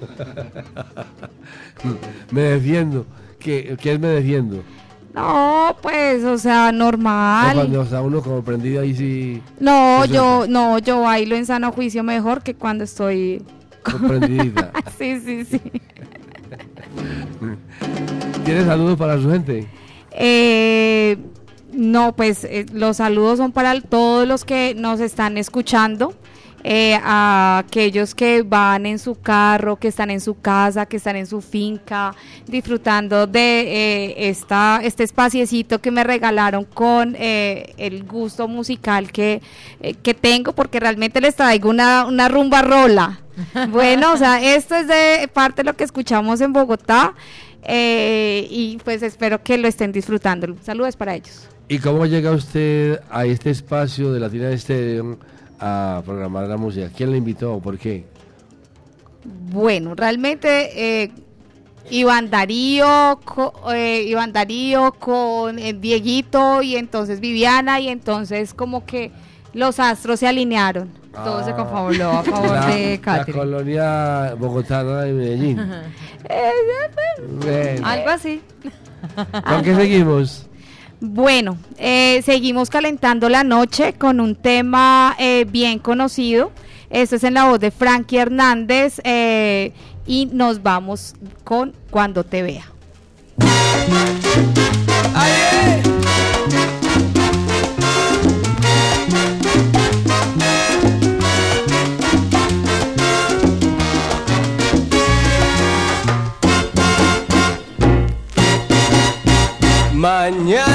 [2.30, 3.06] me defiendo.
[3.38, 4.62] ¿Qué, ¿Qué es me defiendo?
[5.16, 7.56] No, pues, o sea, normal.
[7.56, 9.42] No, cuando está uno como prendido ahí sí.
[9.58, 13.42] No, yo, no, yo bailo en sano juicio mejor que cuando estoy
[13.82, 14.72] comprendida.
[14.98, 15.58] sí, sí, sí.
[18.44, 19.66] ¿Tienes saludos para su gente?
[20.10, 21.16] Eh,
[21.72, 26.12] no, pues eh, los saludos son para todos los que nos están escuchando.
[26.68, 31.14] Eh, a aquellos que van en su carro, que están en su casa, que están
[31.14, 32.12] en su finca,
[32.48, 39.42] disfrutando de eh, esta, este espaciecito que me regalaron con eh, el gusto musical que,
[40.02, 43.20] que tengo, porque realmente les traigo una, una rumba rola.
[43.70, 47.14] Bueno, o sea, esto es de parte de lo que escuchamos en Bogotá
[47.68, 50.56] y pues espero que lo estén disfrutando.
[50.64, 51.46] Saludos para ellos.
[51.68, 55.18] ¿Y cómo llega usted a este espacio de Latina Estéreo?
[55.60, 56.88] A programar la música?
[56.94, 57.58] ¿Quién le invitó?
[57.60, 58.04] ¿Por qué?
[59.24, 61.10] Bueno, realmente eh,
[61.90, 63.18] Iván Darío,
[63.72, 69.10] eh, Iván Darío con eh, Dieguito y entonces Viviana y entonces como que
[69.52, 70.90] los astros se alinearon.
[71.12, 73.38] Todo se confabuló a favor de Catherine.
[73.38, 75.58] La colonia bogotana de Medellín.
[77.82, 78.42] Algo así.
[79.46, 80.46] ¿Con qué seguimos?
[81.08, 86.50] Bueno, eh, seguimos calentando la noche con un tema eh, bien conocido.
[86.90, 89.72] Esto es en la voz de Frankie Hernández eh,
[90.04, 92.64] y nos vamos con Cuando te vea.
[109.94, 110.65] Mañana,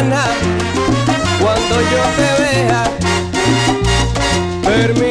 [4.82, 5.11] permite,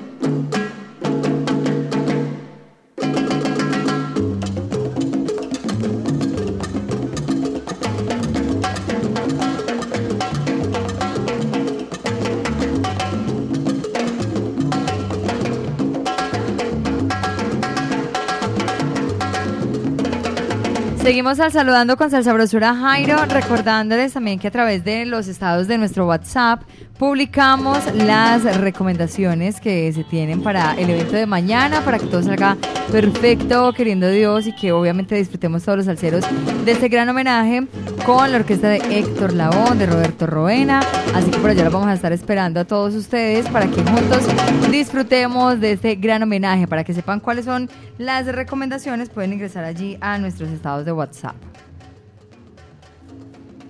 [21.11, 25.77] Seguimos al saludando con Salsabrosura Jairo, recordándoles también que a través de los estados de
[25.77, 26.61] nuestro WhatsApp
[27.01, 32.55] publicamos las recomendaciones que se tienen para el evento de mañana, para que todo salga
[32.91, 36.23] perfecto, queriendo Dios, y que obviamente disfrutemos todos los salseros
[36.63, 37.65] de este gran homenaje
[38.05, 40.81] con la orquesta de Héctor Laón, de Roberto Roena.
[41.15, 44.21] Así que por allá los vamos a estar esperando a todos ustedes para que juntos
[44.69, 46.67] disfrutemos de este gran homenaje.
[46.67, 51.35] Para que sepan cuáles son las recomendaciones, pueden ingresar allí a nuestros estados de WhatsApp.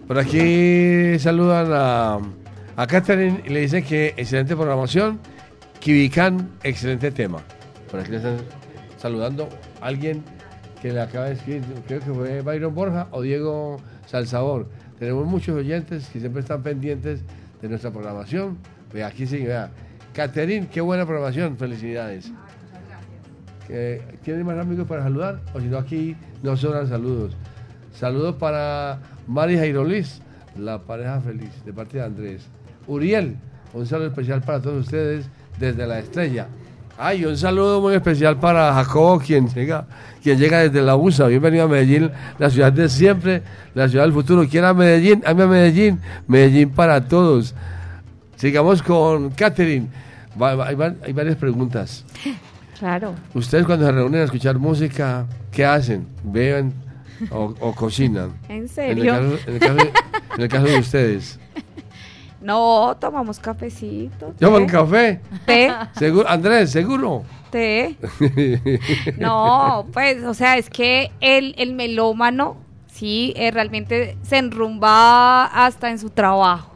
[0.05, 2.19] Por aquí saludan a,
[2.82, 5.19] a Catherine le dicen que excelente programación.
[5.79, 7.39] Kibikan, excelente tema.
[7.89, 8.38] Por aquí le están
[8.97, 9.47] saludando
[9.82, 10.23] a alguien
[10.82, 13.77] que le acaba de escribir, creo que fue Byron Borja o Diego
[14.07, 14.67] Salsabor.
[14.97, 17.21] Tenemos muchos oyentes que siempre están pendientes
[17.61, 18.57] de nuestra programación.
[18.91, 19.69] Vea, aquí sí, vea.
[20.13, 22.32] Catherine, qué buena programación, felicidades.
[23.67, 25.39] Que- ¿Tienen más amigos para saludar?
[25.53, 27.36] O si no, aquí no sobran saludos.
[27.93, 30.19] Saludos para Mari Jairo Liz,
[30.57, 32.47] la pareja feliz, de parte de Andrés.
[32.95, 33.37] Uriel,
[33.73, 35.25] un saludo especial para todos ustedes
[35.57, 36.47] desde la estrella.
[36.97, 39.85] Ay, un saludo muy especial para Jacobo, quien llega,
[40.21, 41.27] quien llega desde la USA.
[41.27, 43.41] Bienvenido a Medellín, la ciudad de siempre,
[43.73, 44.45] la ciudad del futuro.
[44.47, 47.55] Quiera Medellín, ame a Medellín, Medellín para todos.
[48.35, 49.87] Sigamos con Catherine.
[50.37, 52.03] Hay, va- hay varias preguntas.
[52.77, 53.15] Claro.
[53.33, 56.05] Ustedes cuando se reúnen a escuchar música, ¿qué hacen?
[56.23, 56.73] ¿Beben
[57.31, 58.31] o, o cocinan?
[58.49, 59.15] ¿En En serio?
[59.15, 59.91] el, caso, en el caso-
[60.35, 61.39] en el caso de ustedes.
[62.41, 64.33] No, tomamos cafecito.
[64.39, 65.21] ¿Toman café?
[65.45, 65.71] Té.
[65.97, 66.27] ¿Seguro?
[66.27, 67.23] Andrés, ¿seguro?
[67.51, 67.97] Té.
[69.17, 75.89] No, pues, o sea, es que el, el melómano, sí, eh, realmente se enrumba hasta
[75.91, 76.71] en su trabajo,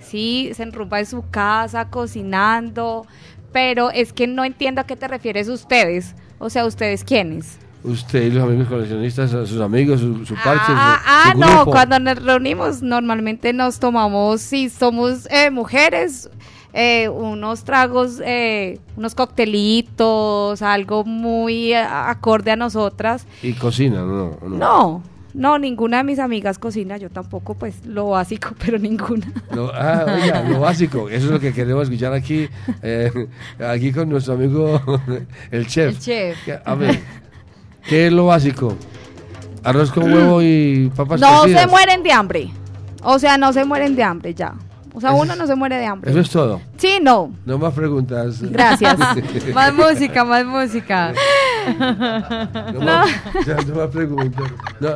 [0.00, 3.06] sí, se enrumba en su casa, cocinando,
[3.52, 7.58] pero es que no entiendo a qué te refieres ustedes, o sea, ¿ustedes quiénes?
[7.84, 11.98] Usted y los amigos coleccionistas, sus amigos, su, su parche, su- Ah, ah, no, cuando
[11.98, 16.30] nos reunimos normalmente nos tomamos, si somos eh, mujeres,
[16.72, 23.26] eh, unos tragos, eh, unos coctelitos, algo muy acorde a nosotras.
[23.42, 24.38] Y cocinan, ¿no?
[24.42, 24.48] ¿no?
[24.48, 25.02] No,
[25.34, 29.26] no, ninguna de mis amigas cocina, yo tampoco, pues lo básico, pero ninguna.
[29.54, 32.48] Lo- ah, oiga, lo básico, eso es lo que queremos escuchar aquí,
[32.82, 33.28] eh,
[33.58, 34.80] aquí con nuestro amigo
[35.50, 35.88] el chef.
[35.90, 36.38] El chef.
[36.64, 37.00] A ver,
[37.88, 38.76] ¿qué es lo básico?
[39.62, 41.62] Arroz con huevo y papas No cocidas.
[41.62, 42.50] se mueren de hambre,
[43.02, 44.54] o sea, no se mueren de hambre ya.
[44.96, 46.10] O sea, Eso uno no se muere de hambre.
[46.10, 46.60] Eso es todo.
[46.76, 47.32] Sí, no.
[47.44, 48.40] No más preguntas.
[48.42, 48.96] Gracias.
[49.54, 51.12] más música, más música.
[52.72, 53.10] No, Más,
[53.46, 54.44] ya, no más preguntas.
[54.78, 54.90] No,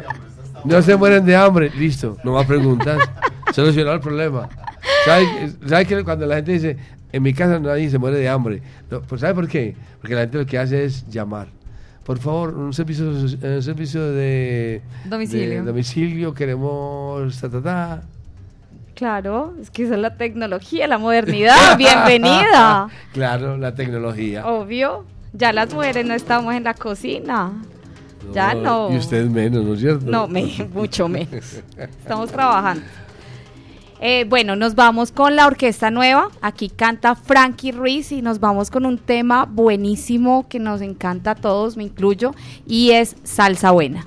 [0.65, 1.71] no se mueren de hambre.
[1.77, 2.99] Listo, no más preguntas.
[3.53, 4.49] Solucionado el problema.
[5.05, 6.77] ¿Sabe, sabe que cuando la gente dice,
[7.11, 8.63] en mi casa nadie se muere de hambre?
[8.91, 9.75] No, pues ¿Sabe por qué?
[10.01, 11.49] Porque la gente lo que hace es llamar.
[12.09, 15.61] Por favor, un servicio, un servicio de Domicilio.
[15.61, 18.03] de domicilio, queremos ta, ta, ta.
[18.95, 21.77] Claro, es que esa es la tecnología, la modernidad.
[21.77, 22.89] Bienvenida.
[23.13, 24.47] claro, la tecnología.
[24.47, 25.05] Obvio.
[25.35, 27.53] Ya las mujeres no estamos en la cocina.
[28.33, 28.91] Ya no.
[28.91, 30.11] Y usted menos, ¿no es cierto?
[30.11, 31.63] No, me, mucho menos.
[31.77, 32.87] Estamos trabajando.
[34.01, 36.29] Eh, bueno, nos vamos con la orquesta nueva.
[36.41, 41.35] Aquí canta Frankie Ruiz y nos vamos con un tema buenísimo que nos encanta a
[41.35, 42.35] todos, me incluyo,
[42.67, 44.07] y es Salsa Buena.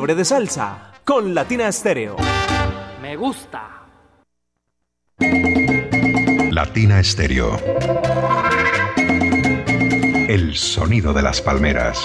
[0.00, 2.16] Fiebre de salsa con Latina Estéreo.
[3.02, 3.82] Me gusta.
[6.50, 7.60] Latina Estéreo.
[10.26, 12.00] El sonido de las palmeras.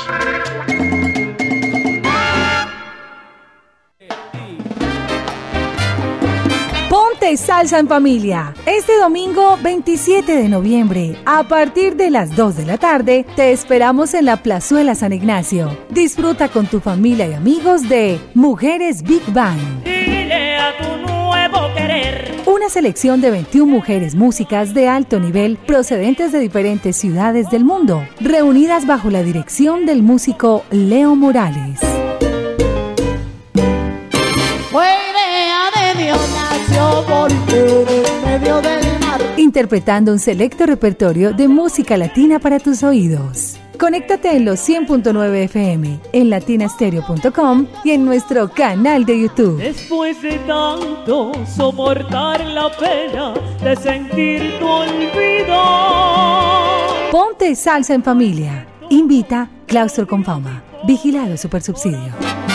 [6.90, 8.54] Ponte salsa en familia.
[8.96, 14.14] Este domingo 27 de noviembre, a partir de las 2 de la tarde, te esperamos
[14.14, 15.78] en la Plazuela San Ignacio.
[15.90, 19.60] Disfruta con tu familia y amigos de Mujeres Big Bang.
[19.84, 22.36] Dile a tu nuevo querer.
[22.46, 28.08] Una selección de 21 mujeres músicas de alto nivel procedentes de diferentes ciudades del mundo,
[28.22, 31.82] reunidas bajo la dirección del músico Leo Morales.
[34.72, 38.85] Fue idea de Dios, nació porque en medio del.
[39.46, 43.58] Interpretando un selecto repertorio de música latina para tus oídos.
[43.78, 49.60] Conéctate en los 100.9 FM, en latinastereo.com y en nuestro canal de YouTube.
[49.60, 55.62] Después de tanto soportar la pena de sentir tu olvido.
[57.12, 58.66] Ponte salsa en familia.
[58.90, 60.64] Invita Claustro con Fama.
[60.88, 62.55] Vigilado Supersubsidio.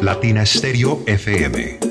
[0.00, 1.87] Latina Stereo FM.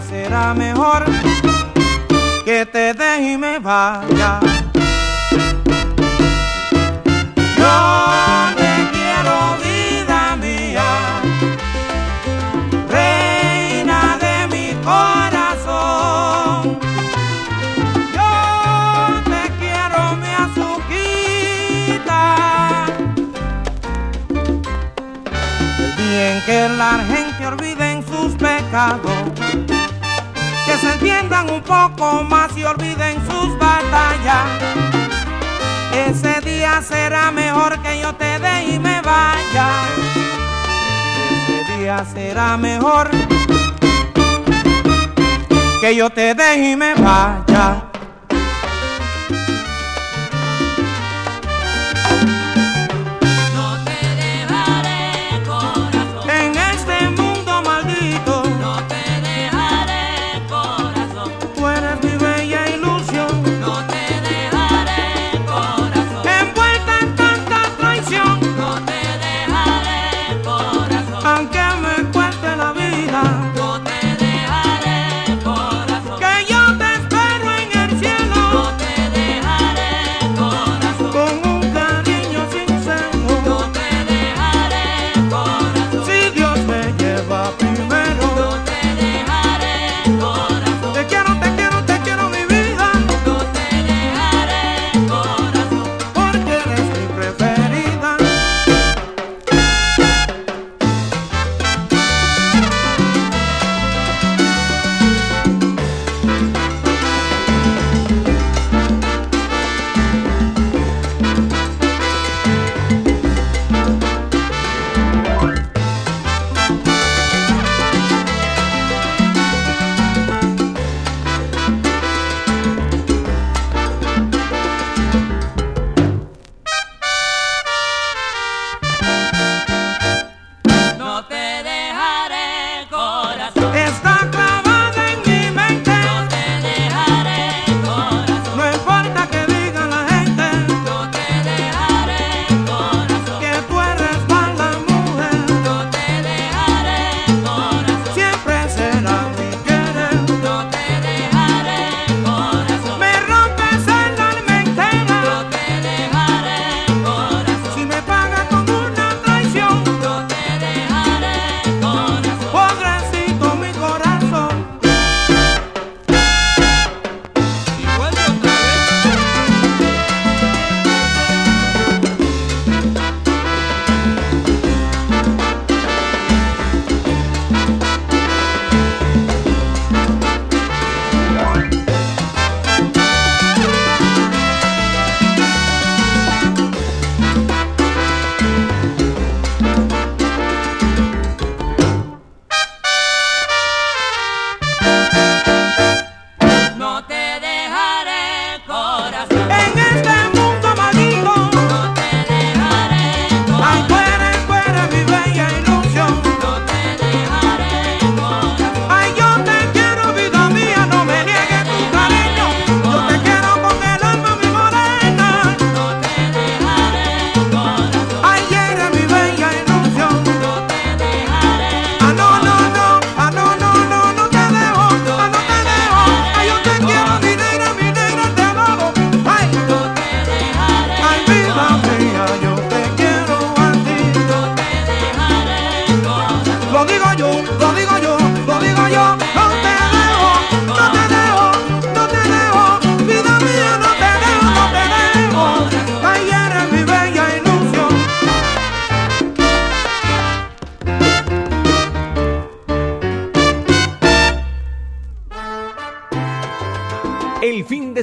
[0.00, 1.04] Será mejor
[2.46, 4.40] que te deje y me vaya.
[7.58, 11.20] Yo te quiero, vida mía
[12.88, 16.78] reina de mi corazón.
[18.16, 18.32] Yo
[19.30, 22.20] te quiero, mi azuquita.
[25.78, 29.21] El día en que la gente olviden sus pecados,
[31.40, 34.46] un poco más y olviden sus batallas.
[36.08, 39.42] Ese día será mejor que yo te dé y me vaya
[41.52, 43.10] ese día será mejor
[45.80, 47.91] que yo te deje y me vaya.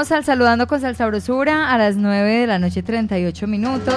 [0.00, 3.96] Al saludando con Salsabrosura a las 9 de la noche 38 minutos,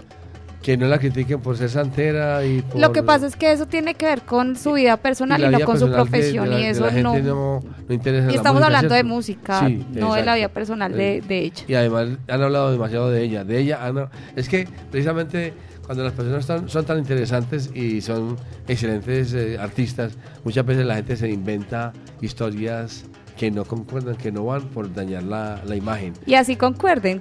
[0.62, 2.80] Que no la critiquen por ser santera y por...
[2.80, 5.58] Lo que pasa es que eso tiene que ver con su vida personal y, la
[5.58, 7.18] no con su personal de- profesión de la- y de eso no.
[7.18, 9.14] no, no interesa Y estamos música, hablando de ¿cierto?
[9.14, 10.36] música, Sí, no de la exacto.
[10.36, 11.64] vida personal de, Eh, de ella.
[11.68, 13.44] Y además han hablado demasiado de ella.
[13.44, 15.52] De ella han- es que precisamente
[15.84, 20.12] cuando las personas están- son tan interesantes y son excelentes eh, artistas,
[20.44, 21.92] muchas veces la gente se inventa
[22.22, 23.04] historias
[23.36, 26.12] que no concuerdan, que no van por dañar la, la imagen.
[26.26, 27.20] Y así concuerden.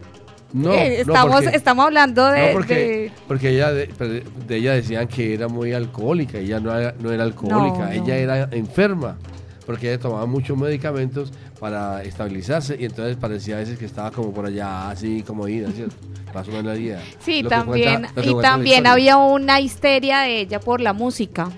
[0.53, 3.87] No, Eh, no, estamos, porque- estamos hablando de, no, porque, de- porque ella de,
[4.47, 8.49] de ella decían que era muy alcohólica, ella no era, no era alcohólica, ella era
[8.51, 9.17] enferma,
[9.65, 14.31] porque ella tomaba muchos medicamentos para estabilizarse y entonces parecía a veces que estaba como
[14.31, 15.95] por allá, así como ida, ¿cierto?
[16.35, 17.01] Más o menos la idea.
[17.19, 21.49] Sí, Lo también, cuenta- y también había una histeria de ella por la música,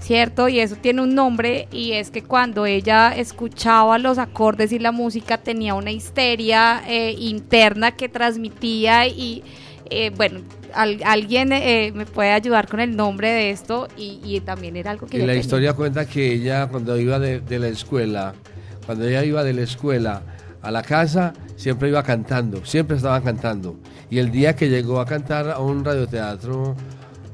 [0.00, 0.48] ¿cierto?
[0.48, 4.92] Y eso tiene un nombre y es que cuando ella escuchaba los acordes y la
[4.92, 9.42] música tenía una histeria eh, interna que transmitía y
[9.90, 10.40] eh, bueno,
[10.74, 14.90] al- alguien eh, me puede ayudar con el nombre de esto y, y también era
[14.92, 15.40] algo que Y la tenía.
[15.40, 18.34] historia cuenta que ella cuando iba de, de la escuela,
[18.86, 20.22] cuando ella iba de la escuela
[20.62, 23.76] a la casa, siempre iba cantando, siempre estaba cantando.
[24.10, 26.74] Y el día que llegó a cantar a un radioteatro,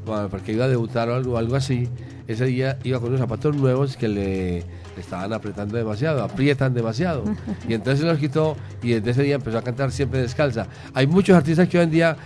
[0.07, 1.89] bueno, porque iba a debutar o algo, algo así,
[2.27, 7.25] ese día iba con unos zapatos nuevos que le, le estaban apretando demasiado, aprietan demasiado.
[7.69, 10.67] Y entonces se los quitó y desde ese día empezó a cantar siempre descalza.
[10.93, 12.17] Hay muchos artistas que hoy en día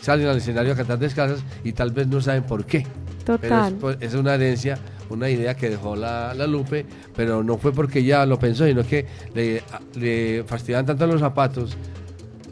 [0.00, 2.86] salen al escenario a cantar descalzas y tal vez no saben por qué.
[3.24, 3.72] Pero Total.
[3.72, 4.78] es, pues, es una herencia,
[5.10, 8.86] una idea que dejó la, la Lupe, pero no fue porque ella lo pensó, sino
[8.86, 9.62] que le,
[9.98, 11.76] le fastidian tanto los zapatos,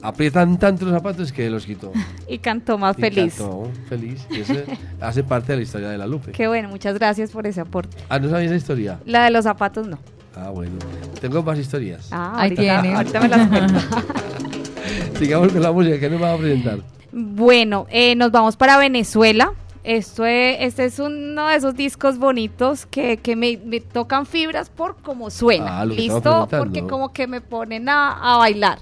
[0.09, 1.91] aprietan tanto los zapatos que los quitó.
[2.29, 3.35] Y cantó más Y feliz.
[3.37, 4.27] cantó feliz.
[4.31, 4.55] Y eso
[5.01, 6.33] hace parte de la historia de la Lupe.
[6.33, 7.97] Qué bueno, muchas gracias por ese aporte.
[8.09, 9.01] Ah, ¿no sabía esa historia?
[9.07, 9.99] La de los zapatos no.
[10.37, 10.73] Ah, bueno.
[11.21, 12.09] Tengo más historias.
[12.11, 12.95] Ah, Ahí ahorita, tiene.
[12.97, 13.81] ahorita me las cuento.
[15.19, 16.79] Sigamos con la música, ¿qué nos va a presentar?
[17.13, 19.53] Bueno, eh, nos vamos para Venezuela.
[19.85, 24.71] Esto es, este es uno de esos discos bonitos que, que me, me tocan fibras
[24.71, 25.81] por cómo suena.
[25.81, 26.59] Ah, lo que estaba ¿Listo?
[26.59, 28.79] Porque como que me ponen a, a bailar.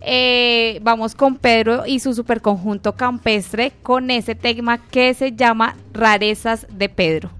[0.00, 6.66] Eh, vamos con Pedro y su superconjunto campestre con ese tema que se llama Rarezas
[6.70, 7.30] de Pedro.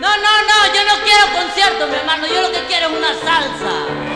[0.00, 2.26] No, no, no, yo no quiero concierto, mi hermano.
[2.26, 4.06] Yo lo que quiero es una salsa.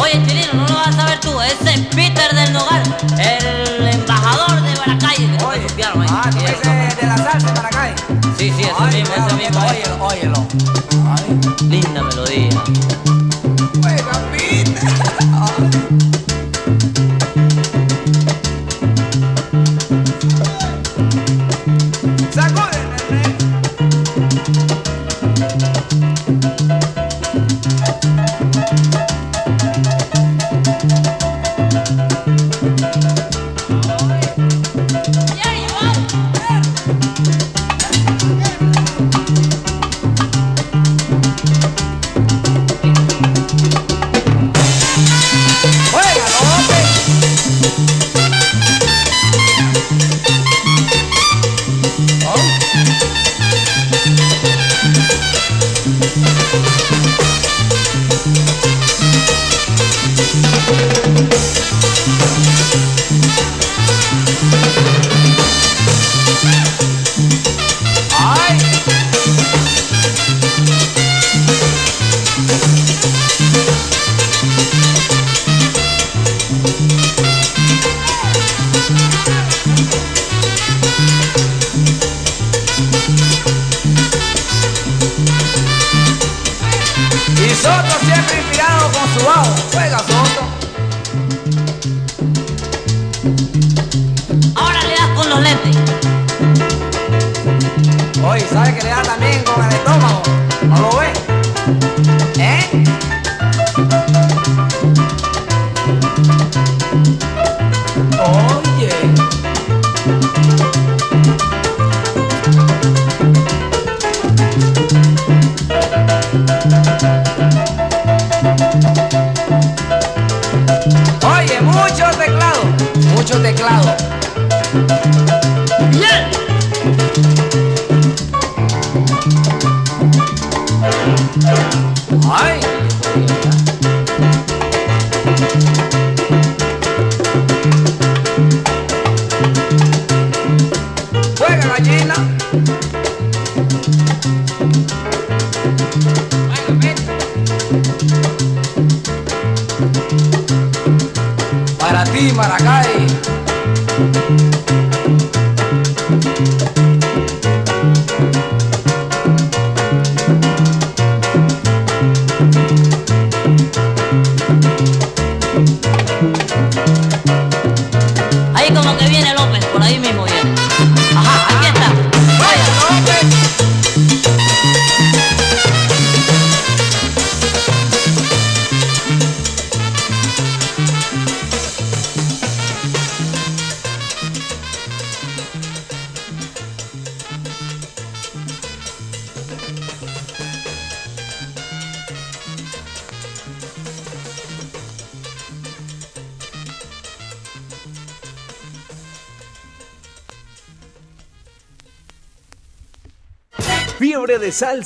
[0.00, 1.40] Oye, Chilino, no lo vas a saber tú.
[1.40, 2.82] Ese es Peter del Nogal,
[3.18, 4.72] el embajador de
[5.38, 6.08] toca su piano ahí.
[6.10, 7.94] Ah, tú dices de la salsa de Maracay.
[8.38, 9.60] Sí, sí, ese mismo, ese mismo.
[9.66, 10.46] Óyelo, óyelo.
[11.68, 13.21] Linda melodía.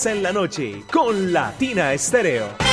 [0.07, 2.66] En la noche con Latina Estéreo.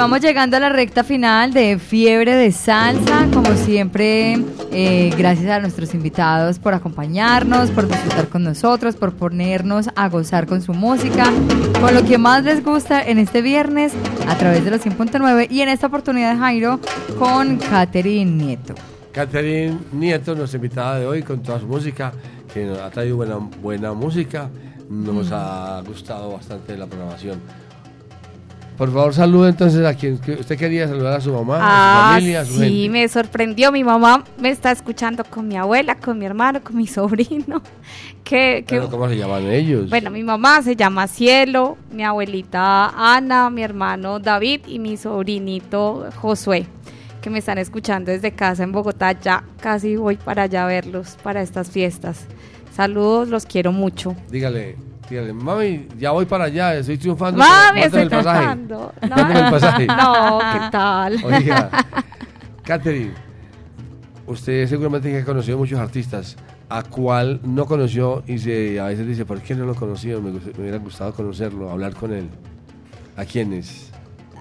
[0.00, 3.28] Vamos llegando a la recta final de Fiebre de Salsa.
[3.34, 4.38] Como siempre,
[4.72, 10.46] eh, gracias a nuestros invitados por acompañarnos, por disfrutar con nosotros, por ponernos a gozar
[10.46, 11.24] con su música,
[11.82, 13.92] con lo que más les gusta en este viernes
[14.26, 16.80] a través de los 100.9 y en esta oportunidad, Jairo,
[17.18, 18.74] con Catherine Nieto.
[19.12, 22.10] Catherine Nieto, nuestra invitada de hoy, con toda su música,
[22.54, 24.48] que nos ha traído buena, buena música.
[24.88, 25.34] Nos Mm.
[25.34, 27.38] ha gustado bastante la programación.
[28.80, 31.64] Por favor, salude entonces a quien que usted quería saludar a su mamá, a su
[31.66, 32.88] Ah, familia, a su sí, gente.
[32.88, 33.70] me sorprendió.
[33.72, 37.60] Mi mamá me está escuchando con mi abuela, con mi hermano, con mi sobrino.
[38.90, 39.90] ¿Cómo se llaman ellos?
[39.90, 46.08] bueno, mi mamá se llama Cielo, mi abuelita Ana, mi hermano David y mi sobrinito
[46.16, 46.64] Josué,
[47.20, 49.12] que me están escuchando desde casa en Bogotá.
[49.20, 52.24] Ya casi voy para allá a verlos para estas fiestas.
[52.74, 54.16] Saludos, los quiero mucho.
[54.30, 54.76] Dígale,
[55.34, 57.38] mami, ya voy para allá, estoy triunfando.
[57.38, 58.10] Mami, estoy el.
[58.68, 58.92] No.
[59.00, 59.86] El pasaje.
[59.86, 61.16] No, ¿qué tal?
[61.24, 61.70] Oiga,
[62.62, 63.12] Catherine,
[64.26, 66.36] usted seguramente que ha conocido muchos artistas.
[66.68, 70.22] a cuál no conoció y se, a veces dice, ¿por qué no lo conocido?
[70.22, 72.28] Me, me hubiera gustado conocerlo, hablar con él.
[73.16, 73.90] ¿A quiénes?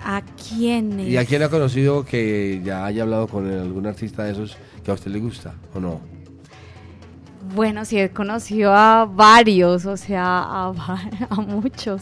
[0.04, 1.08] ¿A quiénes?
[1.08, 4.92] ¿Y a quién ha conocido que ya haya hablado con algún artista de esos que
[4.92, 6.19] a usted le gusta o no?
[7.54, 10.68] Bueno, sí, he conocido a varios, o sea, a,
[11.30, 12.02] a muchos.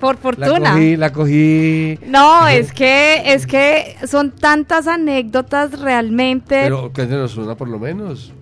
[0.00, 0.58] Por fortuna.
[0.58, 1.98] La cogí, la cogí.
[2.06, 8.32] No, es que, es que son tantas anécdotas realmente Pero cuéntenos una por lo menos.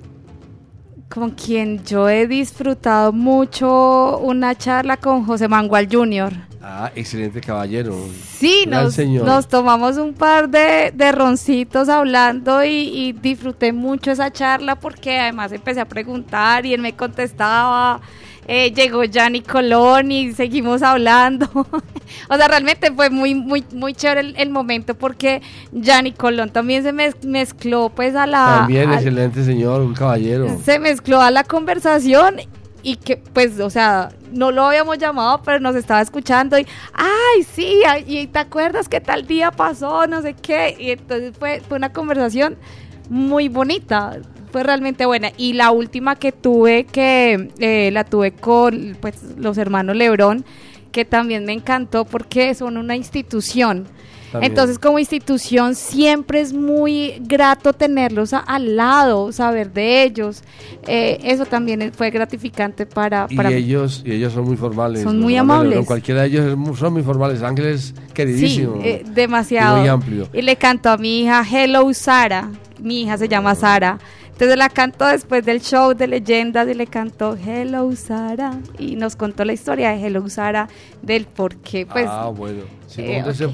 [1.11, 6.33] con quien yo he disfrutado mucho una charla con José Mangual Jr.
[6.63, 7.97] Ah, excelente caballero.
[8.39, 14.77] Sí, nos, tomamos un par de, de roncitos hablando y, y disfruté mucho esa charla
[14.79, 18.01] porque además empecé a preguntar y él me contestaba.
[18.47, 21.49] Eh, llegó Gianni Colón y seguimos hablando.
[22.29, 25.41] o sea, realmente fue muy, muy, muy chévere el, el momento porque
[25.73, 28.57] Gianni Colón también se mez- mezcló pues a la...
[28.59, 30.59] También al- excelente señor, un caballero.
[30.65, 32.37] se mezcló a la conversación
[32.83, 37.43] y que pues o sea no lo habíamos llamado pero nos estaba escuchando y ay
[37.43, 41.77] sí y te acuerdas que tal día pasó no sé qué y entonces fue, fue
[41.77, 42.57] una conversación
[43.09, 44.19] muy bonita
[44.51, 45.31] fue realmente buena.
[45.37, 50.45] Y la última que tuve que eh, la tuve con pues los hermanos Lebrón
[50.93, 53.87] que también me encantó porque son una institución
[54.33, 54.53] También.
[54.53, 60.43] entonces, como institución, siempre es muy grato tenerlos a- al lado, saber de ellos.
[60.87, 63.57] Eh, eso también es- fue gratificante para, Y para mí.
[63.57, 65.03] ellos, y ellos son muy formales.
[65.03, 65.71] Son muy amables.
[65.71, 67.43] Lebrón, cualquiera de ellos es son muy formales.
[67.43, 68.81] Ángeles Sí, queridísimo.
[68.85, 69.79] eh, demasiado.
[69.79, 70.29] Y muy amplio.
[70.33, 72.51] Y le cantó a mi hija Hello Sara.
[72.81, 73.99] Mi hija se llama Sara.
[74.33, 78.53] Entonces la cantó después del show de leyendas y le cantó Hello Sara.
[78.79, 80.67] Y nos contó la historia de Hello Sara,
[81.03, 82.07] del por qué, pues.
[82.09, 82.63] ah, bueno.
[82.87, 83.45] Sí, eh, ¿cómo se,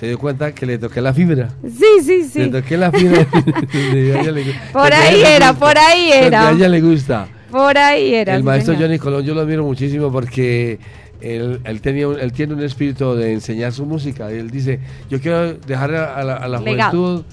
[0.00, 1.50] se dio cuenta que le toqué la fibra.
[1.62, 2.38] Sí, sí, sí.
[2.38, 3.26] Le toqué la fibra.
[4.72, 6.48] Por ahí era, por ahí era.
[6.48, 7.28] A ella le gusta.
[7.50, 8.34] Por ahí era.
[8.34, 8.88] El maestro señor.
[8.88, 10.78] Johnny Colón yo lo admiro muchísimo porque
[11.20, 14.30] él, él, tenía un- él tiene un espíritu de enseñar su música.
[14.30, 16.90] Él dice, yo quiero dejar a la, a la Legado.
[16.90, 17.24] juventud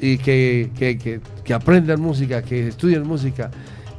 [0.00, 3.50] y que, que, que, que aprendan música, que estudien música.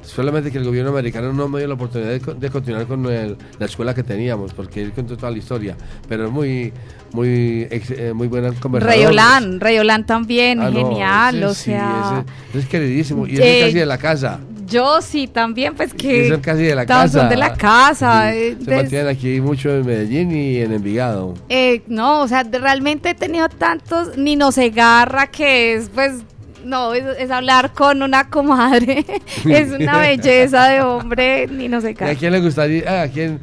[0.07, 3.05] Solamente que el gobierno americano no me dio la oportunidad de, co- de continuar con
[3.07, 5.75] el- la escuela que teníamos, porque él contó toda la historia.
[6.07, 6.71] Pero es muy,
[7.11, 9.03] muy, eh, muy buena conversación.
[9.05, 12.23] Rayolán, Rayolán también, Ah, no, genial, ese o sí, sea.
[12.25, 13.27] ese- ese es queridísimo.
[13.27, 14.39] Y Eh, es casi de la casa.
[14.65, 16.27] Yo sí, también, pues que.
[16.27, 17.19] son casi de la casa.
[17.21, 18.31] Son de la casa.
[18.31, 21.33] Sí, eh, Se des- mantienen aquí mucho en Medellín y en Envigado.
[21.47, 24.17] eh, no, o sea, realmente he tenido tantos.
[24.17, 26.15] Nino Segarra, que es, pues.
[26.63, 29.05] No, es, es hablar con una comadre.
[29.45, 32.15] es una belleza de hombre, Nino ¿Y a Segarra.
[32.15, 33.39] quién le gustaría, ah, a quién,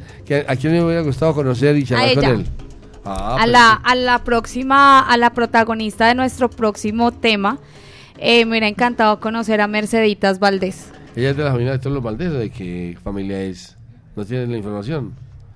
[0.47, 2.45] a quién me hubiera gustado conocer y charlar A con él?
[3.05, 7.59] Ah, a, pues la, a la próxima, a la protagonista de nuestro próximo tema,
[8.17, 10.91] eh, me hubiera encantado conocer a Merceditas Valdés.
[11.15, 13.77] Ella es de la familia de todos los Valdés, ¿de qué familia es?
[14.15, 15.13] ¿No tienen la información?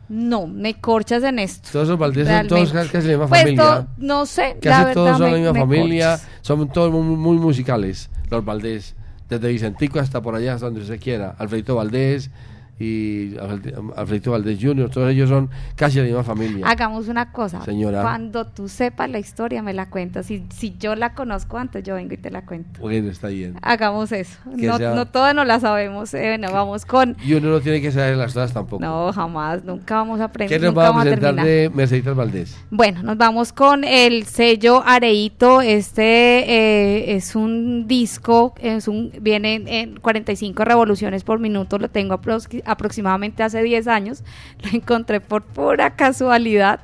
[0.09, 1.69] No, me corchas en esto.
[1.71, 3.63] Todos los Valdés son todos casi la misma Pues familia.
[3.63, 6.27] to- no sé, la Casi verdad todos son me- la misma familia, corchas.
[6.41, 8.95] son todos muy, muy musicales, los Valdés.
[9.29, 11.35] Desde Vicentico hasta por allá, hasta donde usted quiera.
[11.37, 12.31] Alfredito Valdés
[12.79, 16.65] y Alfred- Alfredito Valdés Jr., todos ellos son casi de la misma familia.
[16.67, 17.63] Hagamos una cosa.
[17.65, 18.01] Señora.
[18.01, 20.27] Cuando tú sepas la historia, me la cuentas.
[20.27, 22.79] Si, si yo la conozco antes, yo vengo y te la cuento.
[22.79, 23.55] Bueno, está bien.
[23.61, 24.37] Hagamos eso.
[24.45, 26.13] No, sea- no todas no la sabemos.
[26.13, 27.17] eh, bueno, vamos con.
[27.23, 28.81] Y uno no tiene que saber las cosas tampoco.
[28.83, 29.63] No, jamás.
[29.65, 30.59] Nunca vamos a aprender.
[30.59, 31.45] ¿Qué nos va a presentar terminar.
[31.45, 32.57] de Merceditas Valdés?
[32.71, 35.61] Bueno, nos vamos con el sello Areito.
[35.61, 36.03] Este
[36.47, 41.77] eh, es un disco, es un viene en 45 revoluciones por minuto.
[41.77, 44.23] Lo tengo aprox- aproximadamente hace 10 años.
[44.63, 46.79] Lo encontré por pura casualidad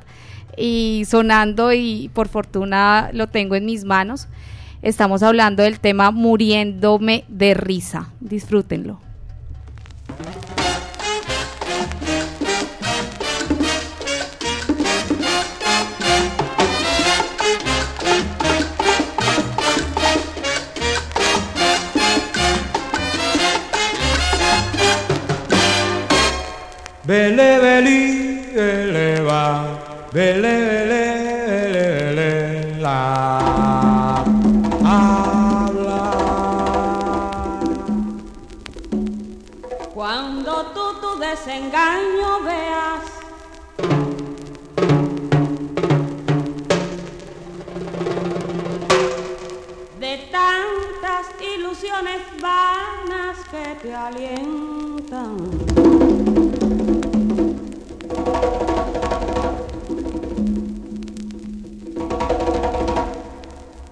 [0.57, 4.27] y sonando y por fortuna lo tengo en mis manos.
[4.81, 8.09] Estamos hablando del tema Muriéndome de risa.
[8.19, 9.01] Disfrútenlo.
[27.07, 28.01] Bele beli
[28.55, 29.43] eleva,
[30.11, 31.03] bele bele
[32.15, 34.23] bele la.
[34.83, 36.05] Habla.
[39.93, 43.05] Cuando tú tu desengaño veas,
[49.99, 51.25] de tantas
[51.55, 55.54] ilusiones vanas que te alientan.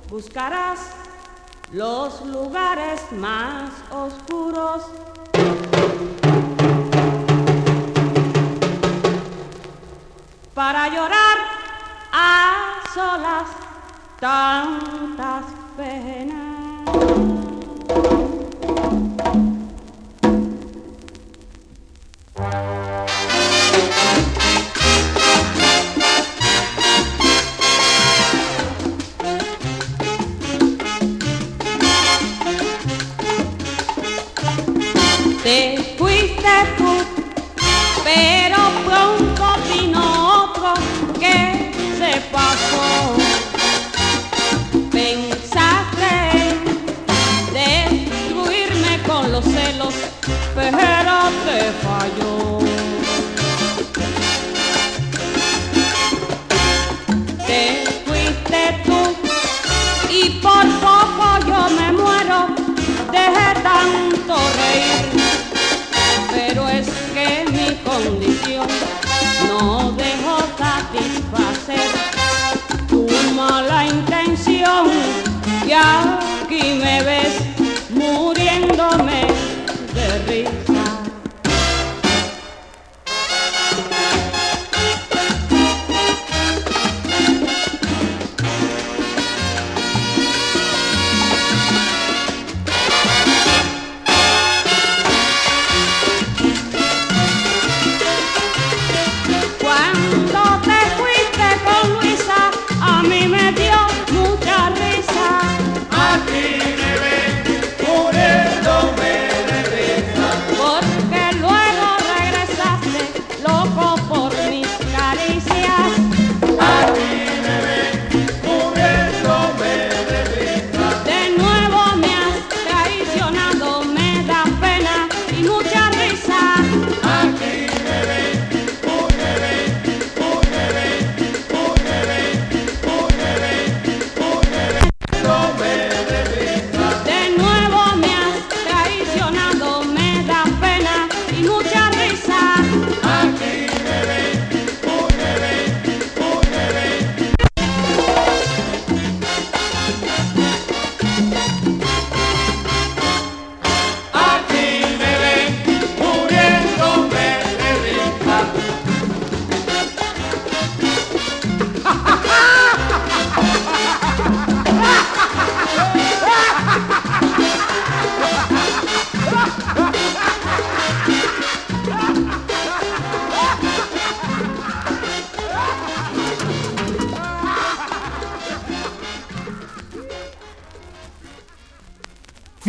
[0.10, 0.80] Buscarás
[1.72, 4.84] los lugares más oscuros.
[10.54, 11.38] Para llorar
[12.12, 13.48] a solas
[14.20, 15.46] tantas
[15.76, 16.44] penas.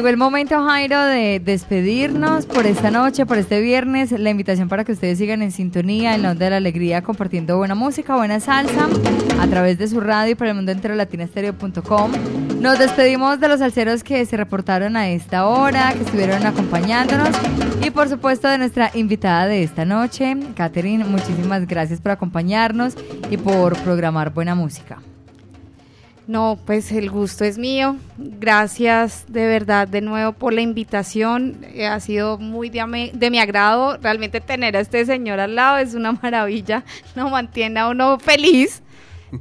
[0.00, 4.12] Llegó el momento, Jairo, de despedirnos por esta noche, por este viernes.
[4.12, 7.58] La invitación para que ustedes sigan en sintonía, en la onda de la alegría, compartiendo
[7.58, 8.88] buena música, buena salsa,
[9.38, 12.12] a través de su radio y por el mundo entero, latinastereo.com.
[12.62, 17.36] Nos despedimos de los salseros que se reportaron a esta hora, que estuvieron acompañándonos.
[17.84, 22.94] Y por supuesto de nuestra invitada de esta noche, Catherine, muchísimas gracias por acompañarnos
[23.28, 24.99] y por programar buena música.
[26.30, 27.96] No, pues el gusto es mío.
[28.16, 31.56] Gracias de verdad de nuevo por la invitación.
[31.74, 33.96] Eh, ha sido muy de, de mi agrado.
[33.96, 36.84] Realmente tener a este señor al lado es una maravilla.
[37.16, 38.80] Lo mantiene a uno feliz.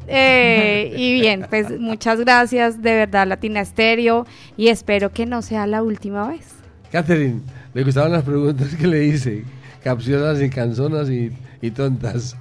[0.08, 4.26] Eh, y bien, pues muchas gracias de verdad Latina Estéreo
[4.58, 6.56] y espero que no sea la última vez.
[6.92, 7.42] Catherine,
[7.76, 9.44] me gustaban las preguntas que le hice.
[9.84, 12.38] Capciosas y canzonas y, y tontas.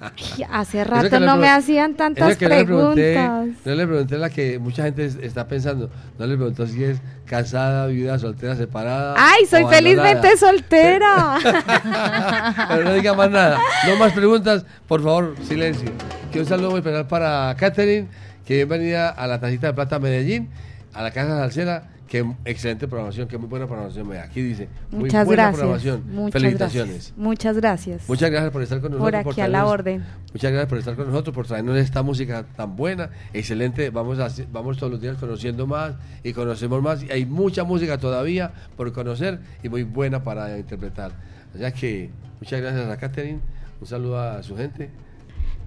[0.00, 3.56] Ay, Hace rato no me hacían tantas que le pregunté- preguntas.
[3.64, 5.90] No le pregunté la que mucha gente es- está pensando.
[6.18, 9.14] No le preguntó si es casada, viuda, soltera, separada.
[9.16, 11.38] Ay, soy felizmente soltera.
[12.68, 13.58] Pero no diga más nada.
[13.88, 15.90] No más preguntas, por favor, silencio.
[16.32, 18.08] Que un saludo muy especial para Catherine,
[18.44, 20.48] que bienvenida a la Tacita de Plata Medellín,
[20.94, 24.12] a la Casa Salsera, que excelente programación, que muy buena programación.
[24.16, 25.58] Aquí dice, muy Muchas buena gracias.
[25.60, 26.12] programación.
[26.12, 26.94] Muchas Felicitaciones.
[26.94, 27.16] gracias.
[27.16, 28.08] Muchas gracias.
[28.08, 29.22] Muchas gracias por estar con nosotros.
[29.22, 30.04] Por aquí a la orden.
[30.32, 33.90] Muchas gracias por estar con nosotros, por traernos esta música tan buena, excelente.
[33.90, 37.04] Vamos, a, vamos todos los días conociendo más y conocemos más.
[37.04, 41.12] Y hay mucha música todavía por conocer y muy buena para interpretar.
[41.54, 42.10] O sea que
[42.40, 43.38] muchas gracias a Catherine,
[43.80, 44.90] un saludo a su gente.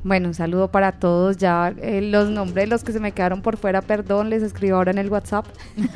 [0.03, 1.37] Bueno, un saludo para todos.
[1.37, 4.91] Ya eh, los nombres, los que se me quedaron por fuera, perdón, les escribo ahora
[4.91, 5.45] en el WhatsApp.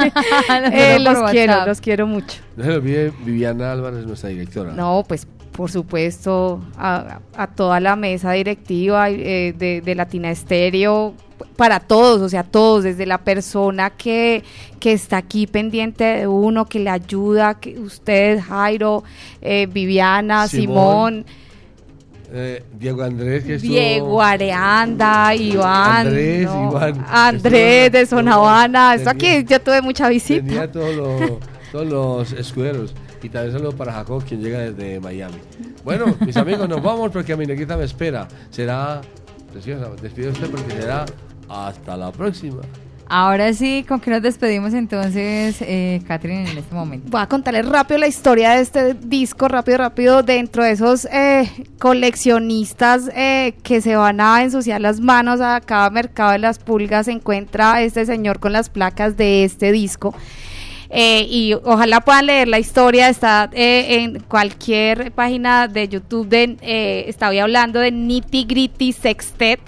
[0.71, 1.67] Eh, Los quiero, WhatsApp.
[1.67, 2.38] los quiero mucho.
[2.55, 4.71] No se olvide Viviana Álvarez, nuestra directora.
[4.73, 11.13] No, pues por supuesto a, a toda la mesa directiva eh, de, de Latina Estéreo,
[11.55, 14.43] para todos, o sea, todos, desde la persona que,
[14.79, 19.03] que está aquí pendiente de uno, que le ayuda, que ustedes, Jairo,
[19.41, 21.25] eh, Viviana, Simón.
[21.25, 21.25] Simón,
[22.32, 23.72] Eh, Diego Andrés, que estuvo...
[23.72, 27.06] Diego, Areanda, Iván, Andrés, no, Iván.
[27.10, 30.45] Andrés de Habana, esto aquí yo tuve mucha visita.
[30.45, 31.40] Tenía todos los,
[31.72, 32.94] todos los escuderos.
[33.24, 35.38] Y también saludo para Jacob, quien llega desde Miami.
[35.84, 38.28] Bueno, mis amigos, nos vamos porque a mi negrita me espera.
[38.49, 39.02] Será,
[39.52, 41.06] preciosa, despido usted porque será
[41.49, 42.62] hasta la próxima.
[43.09, 47.09] Ahora sí, ¿con qué nos despedimos entonces, eh, en este momento?
[47.09, 51.49] Voy a contarles rápido la historia de este disco, rápido, rápido, dentro de esos eh,
[51.79, 57.05] coleccionistas eh, que se van a ensuciar las manos a cada mercado de las pulgas,
[57.05, 60.13] se encuentra este señor con las placas de este disco.
[60.89, 67.05] Eh, y ojalá puedan leer la historia, está en cualquier página de YouTube, de, eh,
[67.07, 69.59] estaba hablando de Nitty Gritty Sextet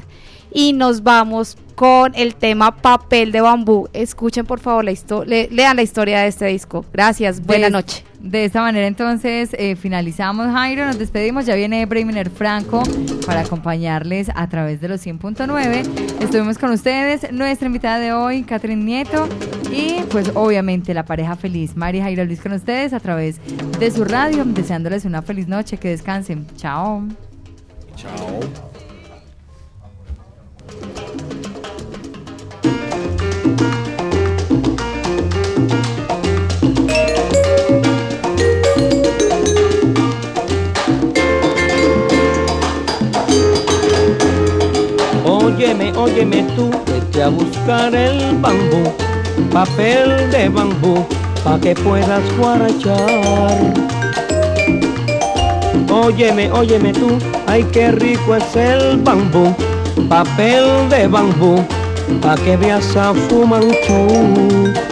[0.53, 3.87] y nos vamos con el tema papel de bambú.
[3.93, 6.83] Escuchen por favor la historia, lean la historia de este disco.
[6.91, 8.03] Gracias, buena De- noche.
[8.19, 12.83] De esta manera entonces eh, finalizamos Jairo, nos despedimos, ya viene Bremer Franco
[13.25, 15.87] para acompañarles a través de los 100.9.
[16.21, 19.29] Estuvimos con ustedes, nuestra invitada de hoy, Catherine Nieto,
[19.71, 23.39] y pues obviamente la pareja feliz, Mari Jairo Luis con ustedes a través
[23.79, 26.45] de su radio, deseándoles una feliz noche, que descansen.
[26.57, 27.03] Chao.
[27.95, 28.78] Chao.
[45.59, 48.81] Óyeme, óyeme tú, vete a buscar el bambú,
[49.51, 51.05] papel de bambú,
[51.43, 53.57] pa' que puedas guarachar.
[55.91, 57.09] Óyeme, óyeme tú,
[57.45, 59.53] ay qué rico es el bambú,
[60.07, 61.61] papel de bambú,
[62.21, 64.88] pa' que veas a Fumanchu.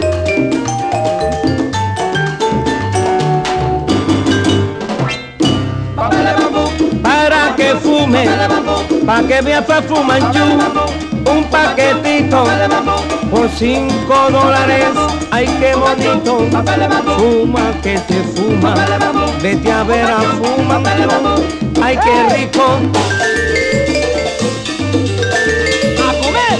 [9.18, 10.38] Para que veas a Fumanchu,
[11.26, 12.44] un paquetito
[13.30, 14.86] por cinco dólares,
[15.30, 16.46] ay qué bonito,
[17.16, 18.74] fuma que te fuma,
[19.42, 21.42] vete a ver a Fumanchu,
[21.82, 22.64] ay qué rico.
[25.98, 26.58] A comer.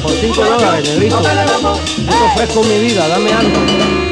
[0.00, 1.20] Por 5 dólares, negrito.
[1.22, 4.07] Yo te ofrezco mi vida, dame algo.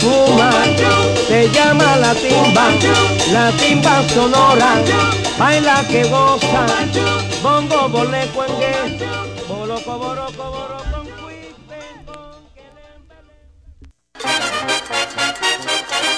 [0.00, 0.50] Fuma,
[1.28, 2.70] te llama la timba,
[3.32, 4.82] la timba sonora,
[5.38, 6.66] baila que goza,
[7.42, 8.74] bongo, bole, cuengue,
[9.48, 10.76] boloco, boroco, boroco.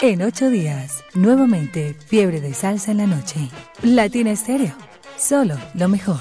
[0.00, 3.48] En ocho días, nuevamente, fiebre de salsa en la noche.
[3.82, 4.74] Latina Estéreo,
[5.16, 6.20] solo lo mejor.